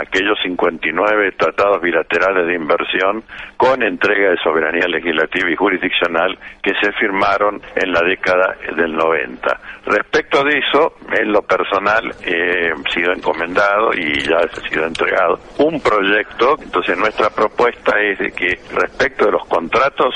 [0.00, 3.22] aquellos 59 tratados bilaterales de inversión
[3.58, 9.60] con entrega de soberanía legislativa y jurisdiccional que se firmaron en la década del 90.
[9.84, 15.78] Respecto de eso, en lo personal he sido encomendado y ya ha sido entregado un
[15.78, 16.56] proyecto.
[16.58, 20.14] Entonces nuestra propuesta es de que respecto de los contratos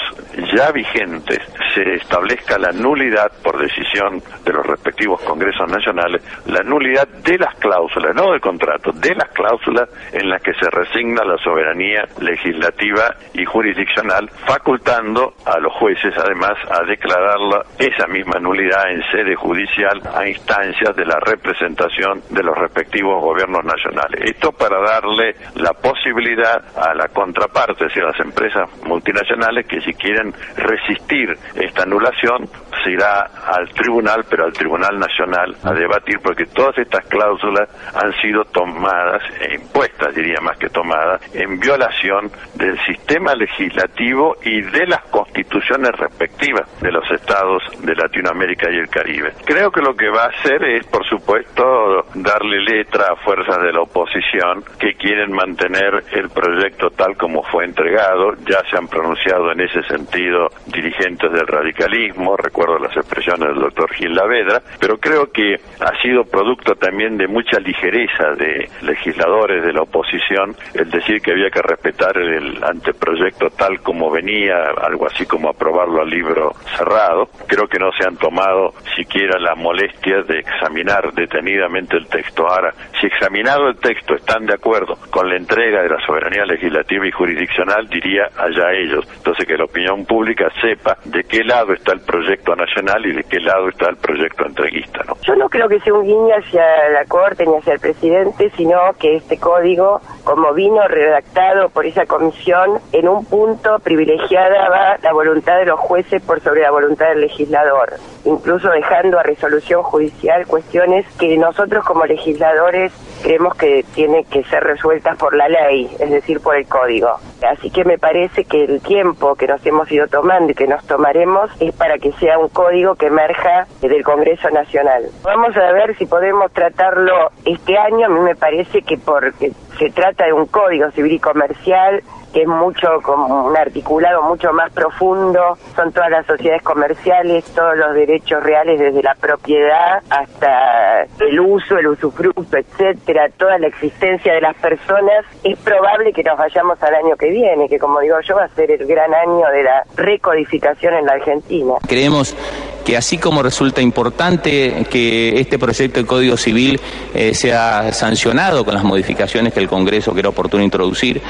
[0.54, 1.38] ya vigentes
[1.74, 7.54] se establezca la nulidad por decisión de los respectivos congresos nacionales, la nulidad de las
[7.56, 13.14] cláusulas, no del contrato, de las cláusulas en las que se resigna la soberanía legislativa
[13.35, 20.00] y jurisdiccional, facultando a los jueces además a declararla esa misma nulidad en sede judicial
[20.14, 24.20] a instancias de la representación de los respectivos gobiernos nacionales.
[24.24, 29.80] Esto para darle la posibilidad a la contraparte, es decir, a las empresas multinacionales que
[29.80, 32.49] si quieren resistir esta anulación,
[32.83, 38.12] se irá al tribunal, pero al Tribunal Nacional, a debatir, porque todas estas cláusulas han
[38.20, 44.87] sido tomadas, e impuestas, diría más que tomadas, en violación del sistema legislativo y de
[44.87, 49.33] las constituciones respectivas de los estados de Latinoamérica y el Caribe.
[49.44, 53.73] Creo que lo que va a hacer es, por supuesto, darle letra a fuerzas de
[53.73, 58.35] la oposición que quieren mantener el proyecto tal como fue entregado.
[58.49, 63.92] Ya se han pronunciado en ese sentido dirigentes del radicalismo, recuerdo las expresiones del doctor
[63.94, 69.72] Gil Lavedra, pero creo que ha sido producto también de mucha ligereza de legisladores de
[69.72, 75.26] la oposición el decir que había que respetar el anteproyecto tal como venía, algo así
[75.26, 77.28] como aprobarlo al libro cerrado.
[77.46, 82.46] Creo que no se han tomado siquiera la molestia de examinar detenidamente el texto.
[82.46, 87.06] Ahora, si examinado el texto están de acuerdo con la entrega de la soberanía legislativa
[87.06, 89.06] y jurisdiccional, diría allá ellos.
[89.16, 93.24] Entonces que la opinión pública sepa de qué lado está el proyecto nacional y de
[93.24, 95.03] qué lado está el proyecto entreguista.
[95.07, 95.16] ¿no?
[95.22, 98.79] Yo no creo que sea un guiño hacia la Corte ni hacia el presidente, sino
[98.98, 105.12] que este código, como vino redactado por esa comisión, en un punto privilegiada va la
[105.12, 107.90] voluntad de los jueces por sobre la voluntad del legislador,
[108.24, 114.64] incluso dejando a resolución judicial cuestiones que nosotros como legisladores creemos que tienen que ser
[114.64, 117.18] resueltas por la ley, es decir, por el código.
[117.46, 120.85] Así que me parece que el tiempo que nos hemos ido tomando y que nos
[120.87, 125.04] tomaremos es para que sea un código que emerja del Congreso Nacional.
[125.22, 128.06] Vamos a ver si podemos tratarlo este año.
[128.06, 132.42] A mí me parece que porque se trata de un código civil y comercial que
[132.42, 137.94] es mucho como un articulado mucho más profundo, son todas las sociedades comerciales, todos los
[137.94, 144.40] derechos reales desde la propiedad hasta el uso, el usufructo, etcétera, toda la existencia de
[144.40, 148.36] las personas, es probable que nos vayamos al año que viene, que como digo yo
[148.36, 151.74] va a ser el gran año de la recodificación en la Argentina.
[151.86, 152.36] Creemos
[152.84, 156.80] que así como resulta importante que este proyecto de Código Civil
[157.14, 161.20] eh, sea sancionado con las modificaciones que el Congreso quiera oportuno introducir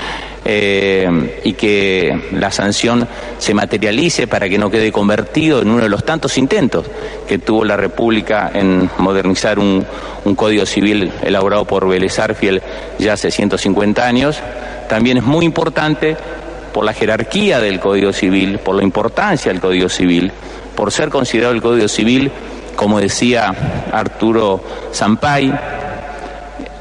[0.45, 3.07] eh, y que la sanción
[3.39, 6.87] se materialice para que no quede convertido en uno de los tantos intentos
[7.29, 9.85] que tuvo la República en modernizar un,
[10.25, 12.63] un Código Civil elaborado por Vélez Arfiel
[12.99, 14.41] ya hace 150 años,
[14.89, 16.17] también es muy importante
[16.73, 20.33] por la jerarquía del Código Civil, por la importancia del Código Civil,
[20.81, 22.33] por ser considerado el Código Civil,
[22.75, 23.55] como decía
[23.93, 24.65] Arturo
[24.95, 25.53] Zampay,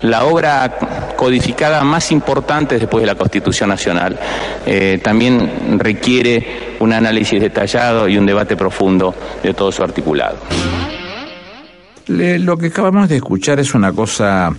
[0.04, 0.78] la obra
[1.18, 4.18] codificada más importante después de la Constitución Nacional.
[4.66, 10.38] Eh, también requiere un análisis detallado y un debate profundo de todo su articulado.
[12.08, 14.56] Lo que acabamos de escuchar es una cosa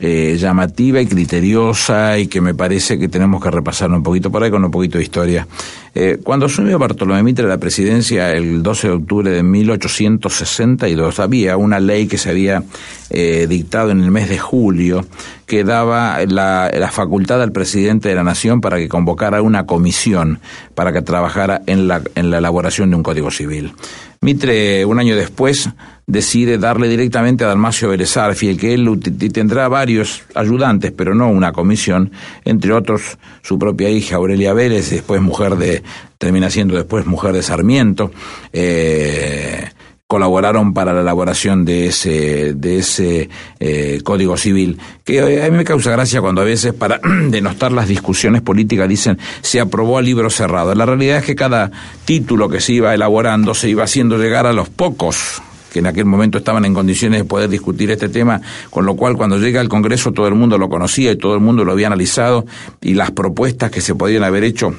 [0.00, 4.42] eh, llamativa y criteriosa y que me parece que tenemos que repasar un poquito por
[4.42, 5.46] ahí con un poquito de historia.
[5.94, 11.80] Eh, cuando asumió Bartolomé Mitre la presidencia el 12 de octubre de 1862, había una
[11.80, 12.62] ley que se había
[13.10, 15.04] eh, dictado en el mes de julio
[15.44, 20.40] que daba la, facultad al presidente de la Nación para que convocara una comisión
[20.74, 23.74] para que trabajara en la, en la elaboración de un código civil.
[24.22, 25.68] Mitre, un año después,
[26.06, 28.88] decide darle directamente a Dalmacio Vélez Arfiel, que él
[29.32, 32.12] tendrá varios ayudantes, pero no una comisión,
[32.44, 35.81] entre otros su propia hija Aurelia Vélez, después mujer de,
[36.18, 38.10] termina siendo después mujer de Sarmiento,
[38.52, 39.68] eh,
[40.12, 43.30] colaboraron para la elaboración de ese, de ese
[43.60, 47.72] eh, código civil, que eh, a mí me causa gracia cuando a veces para denostar
[47.72, 50.74] las discusiones políticas dicen se aprobó a libro cerrado.
[50.74, 51.70] La realidad es que cada
[52.04, 55.40] título que se iba elaborando se iba haciendo llegar a los pocos
[55.72, 59.16] que en aquel momento estaban en condiciones de poder discutir este tema, con lo cual
[59.16, 61.86] cuando llega al Congreso todo el mundo lo conocía y todo el mundo lo había
[61.86, 62.44] analizado
[62.82, 64.74] y las propuestas que se podían haber hecho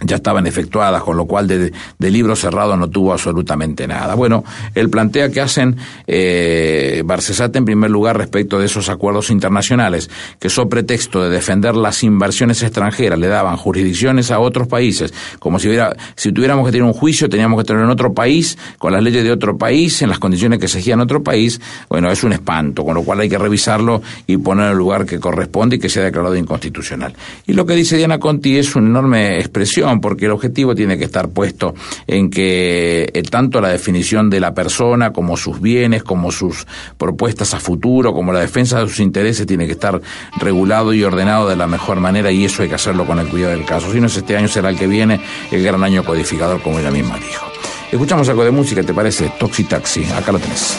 [0.00, 4.14] ya estaban efectuadas, con lo cual de, de libro cerrado no tuvo absolutamente nada.
[4.14, 5.76] Bueno, él plantea que hacen
[6.06, 10.08] eh, Barcesate en primer lugar respecto de esos acuerdos internacionales,
[10.38, 15.58] que so pretexto de defender las inversiones extranjeras le daban jurisdicciones a otros países, como
[15.58, 18.92] si hubiera, si tuviéramos que tener un juicio teníamos que tenerlo en otro país, con
[18.92, 22.32] las leyes de otro país, en las condiciones que exigían otro país, bueno, es un
[22.32, 25.78] espanto, con lo cual hay que revisarlo y poner en el lugar que corresponde y
[25.78, 27.14] que sea declarado inconstitucional.
[27.46, 31.04] Y lo que dice Diana Conti es una enorme expresión, porque el objetivo tiene que
[31.04, 31.74] estar puesto
[32.06, 36.66] en que eh, tanto la definición de la persona como sus bienes, como sus
[36.96, 40.00] propuestas a futuro, como la defensa de sus intereses tiene que estar
[40.38, 43.52] regulado y ordenado de la mejor manera y eso hay que hacerlo con el cuidado
[43.52, 43.92] del caso.
[43.92, 45.20] Si no es este año, será el que viene,
[45.50, 47.46] el gran año codificador, como ella misma dijo.
[47.90, 49.32] Escuchamos algo de música, ¿te parece?
[49.38, 50.76] Toxi Taxi, acá lo tenés.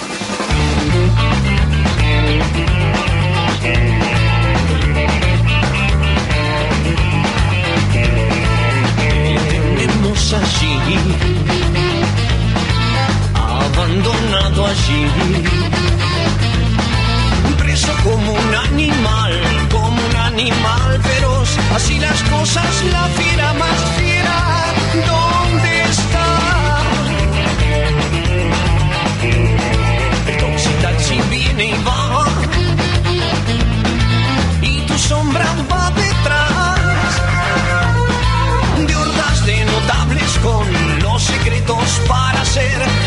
[22.50, 24.66] Cosas, la fiera más fiera,
[25.08, 26.28] ¿dónde está?
[30.28, 32.26] El viene y va,
[34.62, 37.22] y tu sombra va detrás
[38.88, 42.99] de hordas de notables con los secretos para hacer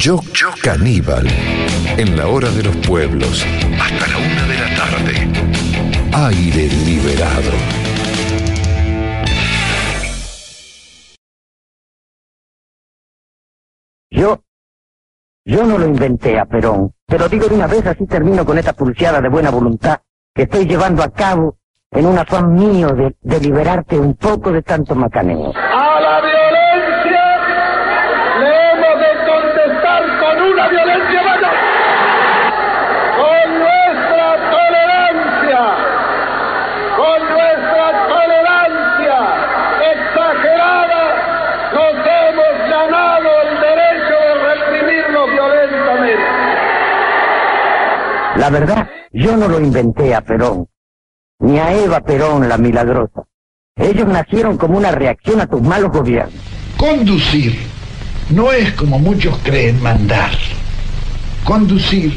[0.00, 1.26] Yo, yo caníbal.
[1.96, 3.44] En la hora de los pueblos.
[3.80, 5.14] Hasta la una de la tarde.
[6.12, 7.50] Aire liberado.
[14.10, 14.42] Yo,
[15.44, 18.72] yo no lo inventé a Perón, pero digo de una vez así termino con esta
[18.72, 20.00] pulseada de buena voluntad
[20.34, 21.58] que estoy llevando a cabo
[21.90, 25.52] en un afán mío de, de liberarte un poco de tanto macaneo.
[25.54, 27.24] A la violencia
[28.40, 31.54] le hemos de contestar con una violencia mayor.
[33.18, 35.60] Con nuestra tolerancia.
[36.96, 39.18] Con nuestra tolerancia.
[48.48, 50.66] La verdad, yo no lo inventé a Perón,
[51.38, 53.24] ni a Eva Perón la milagrosa.
[53.76, 56.40] Ellos nacieron como una reacción a tus malos gobiernos.
[56.78, 57.58] Conducir
[58.30, 60.30] no es como muchos creen mandar.
[61.44, 62.16] Conducir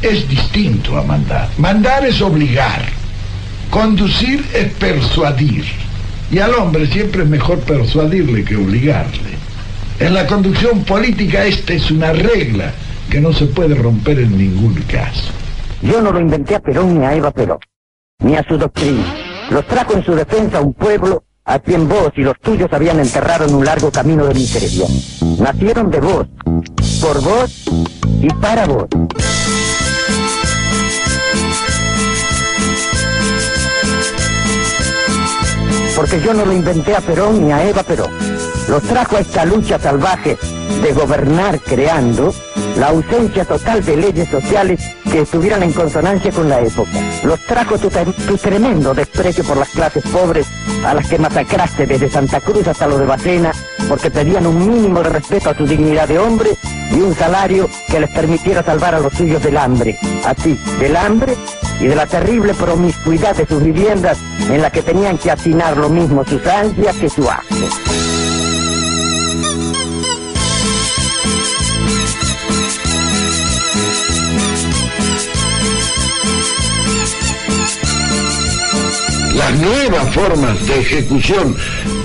[0.00, 1.50] es distinto a mandar.
[1.58, 2.80] Mandar es obligar.
[3.68, 5.66] Conducir es persuadir.
[6.30, 9.36] Y al hombre siempre es mejor persuadirle que obligarle.
[10.00, 12.72] En la conducción política esta es una regla
[13.10, 15.34] que no se puede romper en ningún caso.
[15.82, 17.58] Yo no lo inventé a Perón ni a Eva Perón,
[18.20, 19.04] ni a su doctrina.
[19.50, 23.44] Los trajo en su defensa un pueblo a quien vos y los tuyos habían enterrado
[23.46, 24.86] en un largo camino de miseria.
[25.38, 26.26] Nacieron de vos,
[27.00, 27.64] por vos
[28.20, 28.86] y para vos.
[35.94, 38.10] Porque yo no lo inventé a Perón ni a Eva Perón.
[38.68, 40.36] Los trajo a esta lucha salvaje
[40.82, 42.34] de gobernar creando
[42.76, 46.90] la ausencia total de leyes sociales que estuvieran en consonancia con la época.
[47.24, 50.46] Los trajo tu, tu, tremendo desprecio por las clases pobres
[50.84, 53.52] a las que masacraste desde Santa Cruz hasta lo de Bacena,
[53.88, 56.50] porque pedían un mínimo de respeto a su dignidad de hombre
[56.92, 59.98] y un salario que les permitiera salvar a los suyos del hambre.
[60.24, 61.34] Así, del hambre
[61.80, 64.18] y de la terrible promiscuidad de sus viviendas
[64.50, 68.05] en la que tenían que hacinar lo mismo sus ansias que su asco.
[79.36, 81.56] Las nuevas formas de ejecución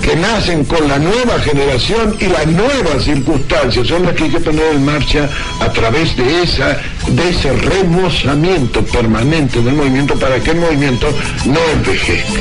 [0.02, 4.40] que nacen con la nueva generación y las nuevas circunstancias son las que hay que
[4.40, 5.28] poner en marcha
[5.60, 6.78] a través de esa
[7.08, 11.08] de ese remozamiento permanente del movimiento para que el movimiento
[11.46, 12.40] no envejezca.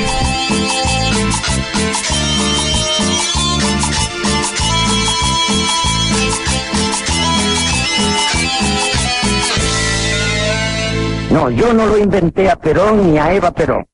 [11.32, 13.91] No, yo no lo inventé a Perón ni a Eva Perón.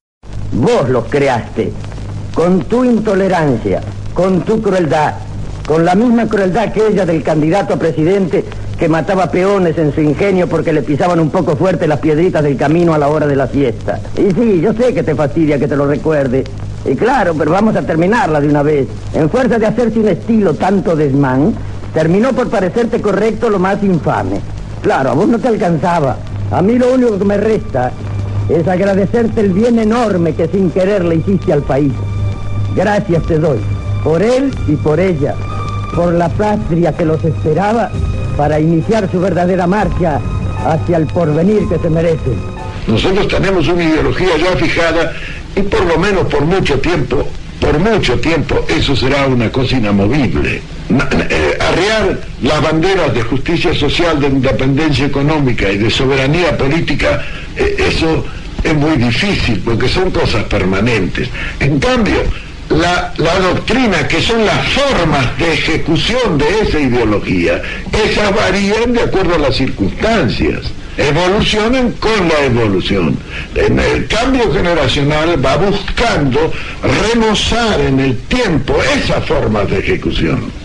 [0.52, 1.72] Vos lo creaste,
[2.34, 3.82] con tu intolerancia,
[4.14, 5.16] con tu crueldad,
[5.68, 8.46] con la misma crueldad que ella del candidato a presidente
[8.80, 12.56] que mataba peones en su ingenio porque le pisaban un poco fuerte las piedritas del
[12.56, 14.00] camino a la hora de la siesta.
[14.16, 16.44] Y sí, yo sé que te fastidia que te lo recuerde.
[16.86, 18.88] Y claro, pero vamos a terminarla de una vez.
[19.14, 21.54] En fuerza de hacerse un estilo tanto desmán,
[21.94, 24.40] terminó por parecerte correcto lo más infame.
[24.82, 26.18] Claro, a vos no te alcanzaba.
[26.52, 27.92] A mí lo único que me resta
[28.50, 31.92] es agradecerte el bien enorme que sin querer le hiciste al país.
[32.76, 33.60] Gracias te doy,
[34.04, 35.36] por él y por ella,
[35.96, 37.90] por la patria que los esperaba
[38.38, 40.20] para iniciar su verdadera marcha
[40.66, 42.38] hacia el porvenir que se merecen.
[42.88, 45.14] Nosotros tenemos una ideología ya fijada
[45.56, 47.28] y por lo menos por mucho tiempo,
[47.60, 50.62] por mucho tiempo, eso será una cosa inamovible.
[50.90, 57.22] Eh, arrear las banderas de justicia social, de independencia económica y de soberanía política,
[57.58, 58.26] eso
[58.64, 61.30] es muy difícil porque son cosas permanentes.
[61.60, 62.24] En cambio,
[62.70, 69.36] la, doctrina, que son las formas de ejecución de esa ideología, esas varían de acuerdo
[69.36, 70.62] a las circunstancias
[70.98, 73.18] evolucionan con la evolución.
[73.54, 76.52] En el cambio generacional va buscando
[77.14, 80.57] remozar en el tiempo esas formas de ejecución.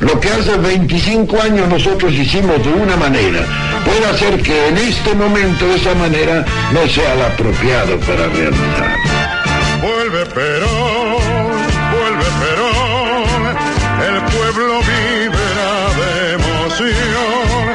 [0.00, 3.40] Lo que hace 25 años nosotros hicimos de una manera,
[3.84, 8.96] puede hacer que en este momento esa manera no sea la apropiado para realizar.
[9.80, 11.22] Vuelve Perón,
[11.92, 13.56] vuelve Perón,
[14.08, 17.66] el pueblo vibra de emoción.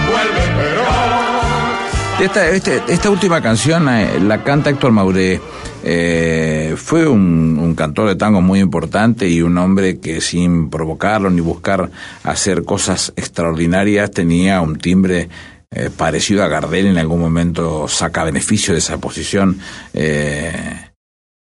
[0.10, 2.20] vuelve Perón.
[2.20, 5.42] Esta, este, esta última canción eh, la canta Héctor Mauré.
[5.88, 11.42] Eh, fue un, cantor de tango muy importante y un hombre que sin provocarlo ni
[11.42, 11.92] buscar
[12.24, 15.30] hacer cosas extraordinarias tenía un timbre
[15.70, 19.60] eh, parecido a Gardel en algún momento saca beneficio de esa posición
[19.94, 20.85] eh,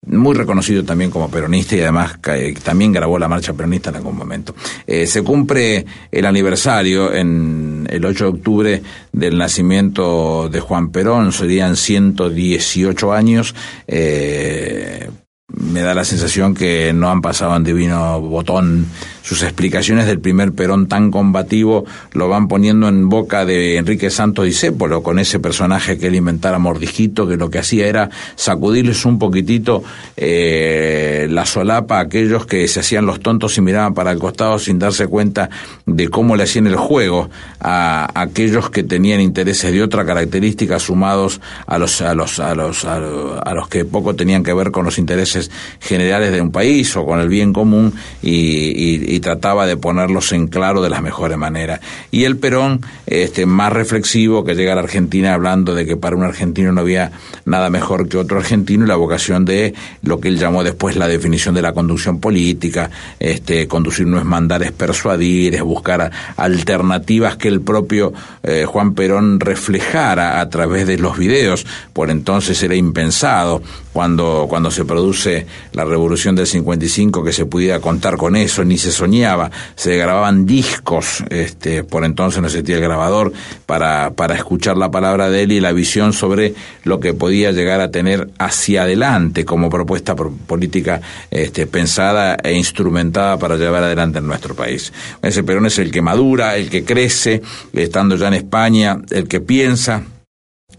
[0.06, 4.16] muy reconocido también como peronista y además eh, también grabó la marcha peronista en algún
[4.16, 4.54] momento.
[4.86, 8.82] Eh, se cumple el aniversario en el 8 de octubre
[9.12, 13.54] del nacimiento de Juan Perón, serían 118 años.
[13.86, 15.10] Eh,
[15.48, 18.86] me da la sensación que no han pasado en divino botón.
[19.22, 24.44] Sus explicaciones del primer Perón tan combativo lo van poniendo en boca de Enrique Santos
[24.44, 29.18] Discépolo, con ese personaje que él inventara Mordijito, que lo que hacía era sacudirles un
[29.18, 29.82] poquitito
[30.16, 34.58] eh, la solapa a aquellos que se hacían los tontos y miraban para el costado
[34.58, 35.50] sin darse cuenta
[35.86, 41.40] de cómo le hacían el juego a, aquellos que tenían intereses de otra característica sumados
[41.66, 44.98] a los, a los, a los, a los que poco tenían que ver con los
[44.98, 45.50] intereses
[45.80, 47.92] generales de un país o con el bien común
[48.22, 51.80] y, y, trataba de ponerlos en claro de las mejores maneras.
[52.12, 56.14] Y el Perón, este, más reflexivo, que llega a la Argentina hablando de que para
[56.14, 57.10] un argentino no había
[57.44, 61.08] nada mejor que otro argentino y la vocación de lo que él llamó después la
[61.08, 67.36] definición de la conducción política, este, conducir no es mandar, es persuadir, es buscar alternativas
[67.36, 71.66] que el propio eh, Juan Perón reflejara a través de los videos.
[71.92, 77.80] Por entonces era impensado cuando, cuando se produce la revolución del 55 que se pudiera
[77.80, 82.82] contar con eso, ni se soñaba, se grababan discos, este, por entonces no existía el
[82.82, 83.32] grabador,
[83.66, 87.80] para, para escuchar la palabra de él y la visión sobre lo que podía llegar
[87.80, 94.26] a tener hacia adelante como propuesta política este, pensada e instrumentada para llevar adelante en
[94.26, 94.92] nuestro país.
[95.22, 99.40] Ese Perón es el que madura, el que crece, estando ya en España, el que
[99.40, 100.04] piensa,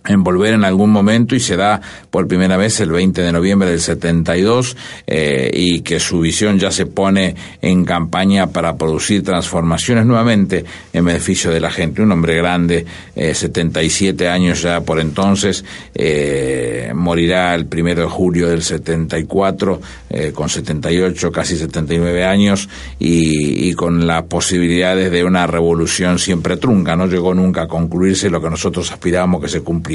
[0.08, 1.80] en volver en algún momento y se da
[2.10, 4.76] por primera vez el 20 de noviembre del 72
[5.06, 11.06] eh, y que su visión ya se pone en campaña para producir transformaciones nuevamente en
[11.06, 12.02] beneficio de la gente.
[12.02, 12.86] Un hombre grande,
[13.16, 20.32] eh, 77 años ya por entonces, eh, morirá el primero de julio del 74 eh,
[20.34, 26.96] con 78, casi 79 años y, y con las posibilidades de una revolución siempre trunca.
[26.96, 29.91] No llegó nunca a concluirse lo que nosotros aspirábamos que se cumpliera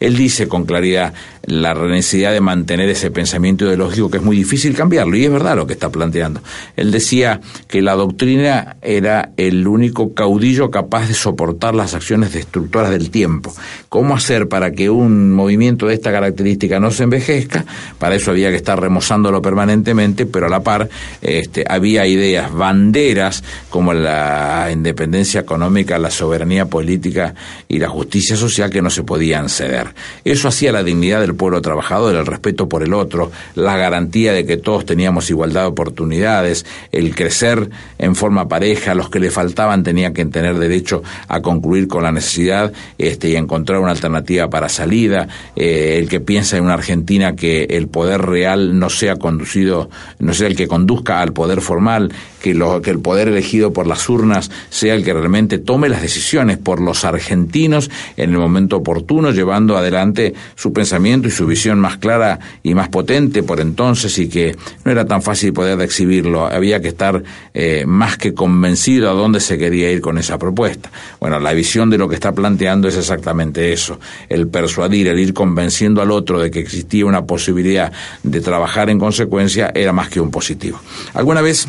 [0.00, 1.12] él dice con claridad
[1.44, 5.56] la necesidad de mantener ese pensamiento ideológico que es muy difícil cambiarlo, y es verdad
[5.56, 6.40] lo que está planteando.
[6.76, 12.90] Él decía que la doctrina era el único caudillo capaz de soportar las acciones destructoras
[12.90, 13.52] del tiempo.
[13.88, 17.64] ¿Cómo hacer para que un movimiento de esta característica no se envejezca?
[17.98, 20.88] Para eso había que estar remozándolo permanentemente, pero a la par
[21.20, 27.34] este, había ideas, banderas como la independencia económica, la soberanía política
[27.68, 29.94] y la justicia social que no se podían ceder.
[30.24, 34.44] Eso hacía la dignidad del pueblo trabajador, el respeto por el otro, la garantía de
[34.46, 39.82] que todos teníamos igualdad de oportunidades, el crecer en forma pareja, los que le faltaban
[39.82, 44.68] tenían que tener derecho a concluir con la necesidad este, y encontrar una alternativa para
[44.68, 49.90] salida, eh, el que piensa en una Argentina que el poder real no sea conducido,
[50.18, 52.12] no sea el que conduzca al poder formal,
[52.42, 56.02] que, lo, que el poder elegido por las urnas sea el que realmente tome las
[56.02, 61.78] decisiones por los argentinos en el momento oportuno, llevando adelante su pensamiento y su visión
[61.80, 66.46] más clara y más potente por entonces y que no era tan fácil poder exhibirlo,
[66.46, 67.22] había que estar
[67.54, 70.90] eh, más que convencido a dónde se quería ir con esa propuesta.
[71.20, 73.98] Bueno, la visión de lo que está planteando es exactamente eso,
[74.28, 77.92] el persuadir, el ir convenciendo al otro de que existía una posibilidad
[78.22, 80.80] de trabajar en consecuencia era más que un positivo.
[81.14, 81.66] ¿Alguna vez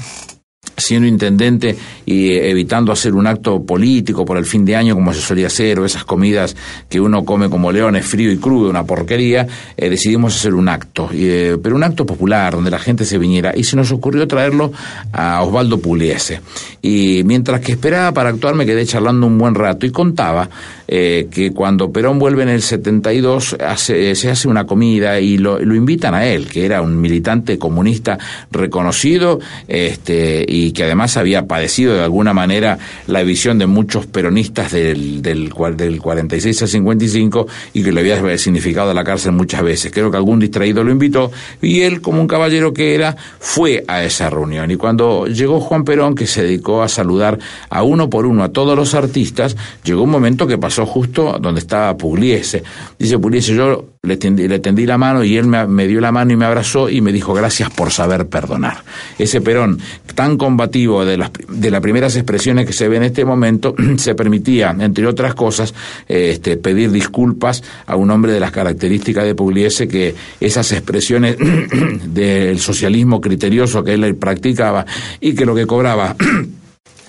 [0.78, 5.14] siendo intendente y eh, evitando hacer un acto político por el fin de año como
[5.14, 6.56] se solía hacer o esas comidas
[6.90, 9.48] que uno come como leones frío y crudo una porquería
[9.78, 11.10] eh, decidimos hacer un acto.
[11.14, 13.54] Eh, pero un acto popular donde la gente se viniera.
[13.56, 14.72] Y se nos ocurrió traerlo
[15.12, 16.42] a Osvaldo Pugliese.
[16.82, 20.50] Y mientras que esperaba para actuar me quedé charlando un buen rato y contaba
[20.86, 25.74] que cuando Perón vuelve en el 72 hace, se hace una comida y lo, lo
[25.74, 28.20] invitan a él que era un militante comunista
[28.52, 34.72] reconocido este y que además había padecido de alguna manera la visión de muchos peronistas
[34.72, 39.92] del, del, del 46 al 55 y que le había significado la cárcel muchas veces.
[39.92, 44.04] Creo que algún distraído lo invitó y él, como un caballero que era, fue a
[44.04, 44.72] esa reunión.
[44.72, 47.40] Y cuando llegó Juan Perón, que se dedicó a saludar
[47.70, 51.60] a uno por uno a todos los artistas, llegó un momento que pasó justo donde
[51.60, 52.64] estaba Pugliese.
[52.98, 56.12] Dice Pugliese, yo le tendí, le tendí la mano y él me, me, dio la
[56.12, 58.84] mano y me abrazó y me dijo gracias por saber perdonar.
[59.18, 59.80] Ese Perón
[60.14, 64.14] tan combativo de las, de las primeras expresiones que se ve en este momento se
[64.14, 65.74] permitía, entre otras cosas,
[66.10, 71.38] este, pedir disculpas a un hombre de las características de Pugliese que esas expresiones
[72.06, 74.86] del socialismo criterioso que él practicaba
[75.22, 76.18] y que lo que cobraba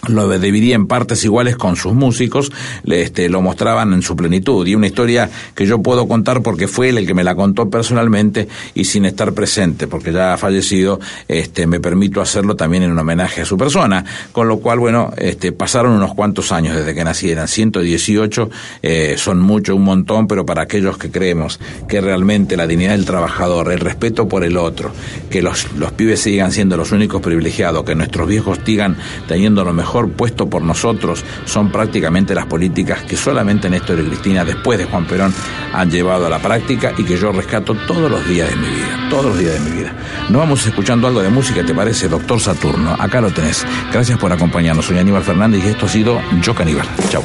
[0.09, 2.53] lo dividía en partes iguales con sus músicos,
[2.87, 4.67] este, lo mostraban en su plenitud.
[4.67, 7.71] Y una historia que yo puedo contar porque fue él el que me la contó
[7.71, 12.93] personalmente y sin estar presente, porque ya ha fallecido, este, me permito hacerlo también en
[12.93, 14.05] un homenaje a su persona.
[14.33, 18.51] Con lo cual, bueno, este, pasaron unos cuantos años desde que nacieran, 118,
[18.83, 23.05] eh, son mucho, un montón, pero para aquellos que creemos que realmente la dignidad del
[23.05, 24.93] trabajador, el respeto por el otro,
[25.31, 28.97] que los, los pibes sigan siendo los únicos privilegiados, que nuestros viejos sigan
[29.29, 29.73] teniendo lo
[30.09, 35.07] puesto por nosotros son prácticamente las políticas que solamente Néstor y Cristina, después de Juan
[35.07, 35.33] Perón,
[35.73, 39.09] han llevado a la práctica y que yo rescato todos los días de mi vida,
[39.09, 39.93] todos los días de mi vida.
[40.29, 42.09] Nos vamos escuchando algo de música, ¿te parece?
[42.09, 43.67] Doctor Saturno, acá lo tenés.
[43.93, 44.85] Gracias por acompañarnos.
[44.85, 46.87] Soy Aníbal Fernández y esto ha sido Yo Caníbal.
[47.09, 47.23] Chau.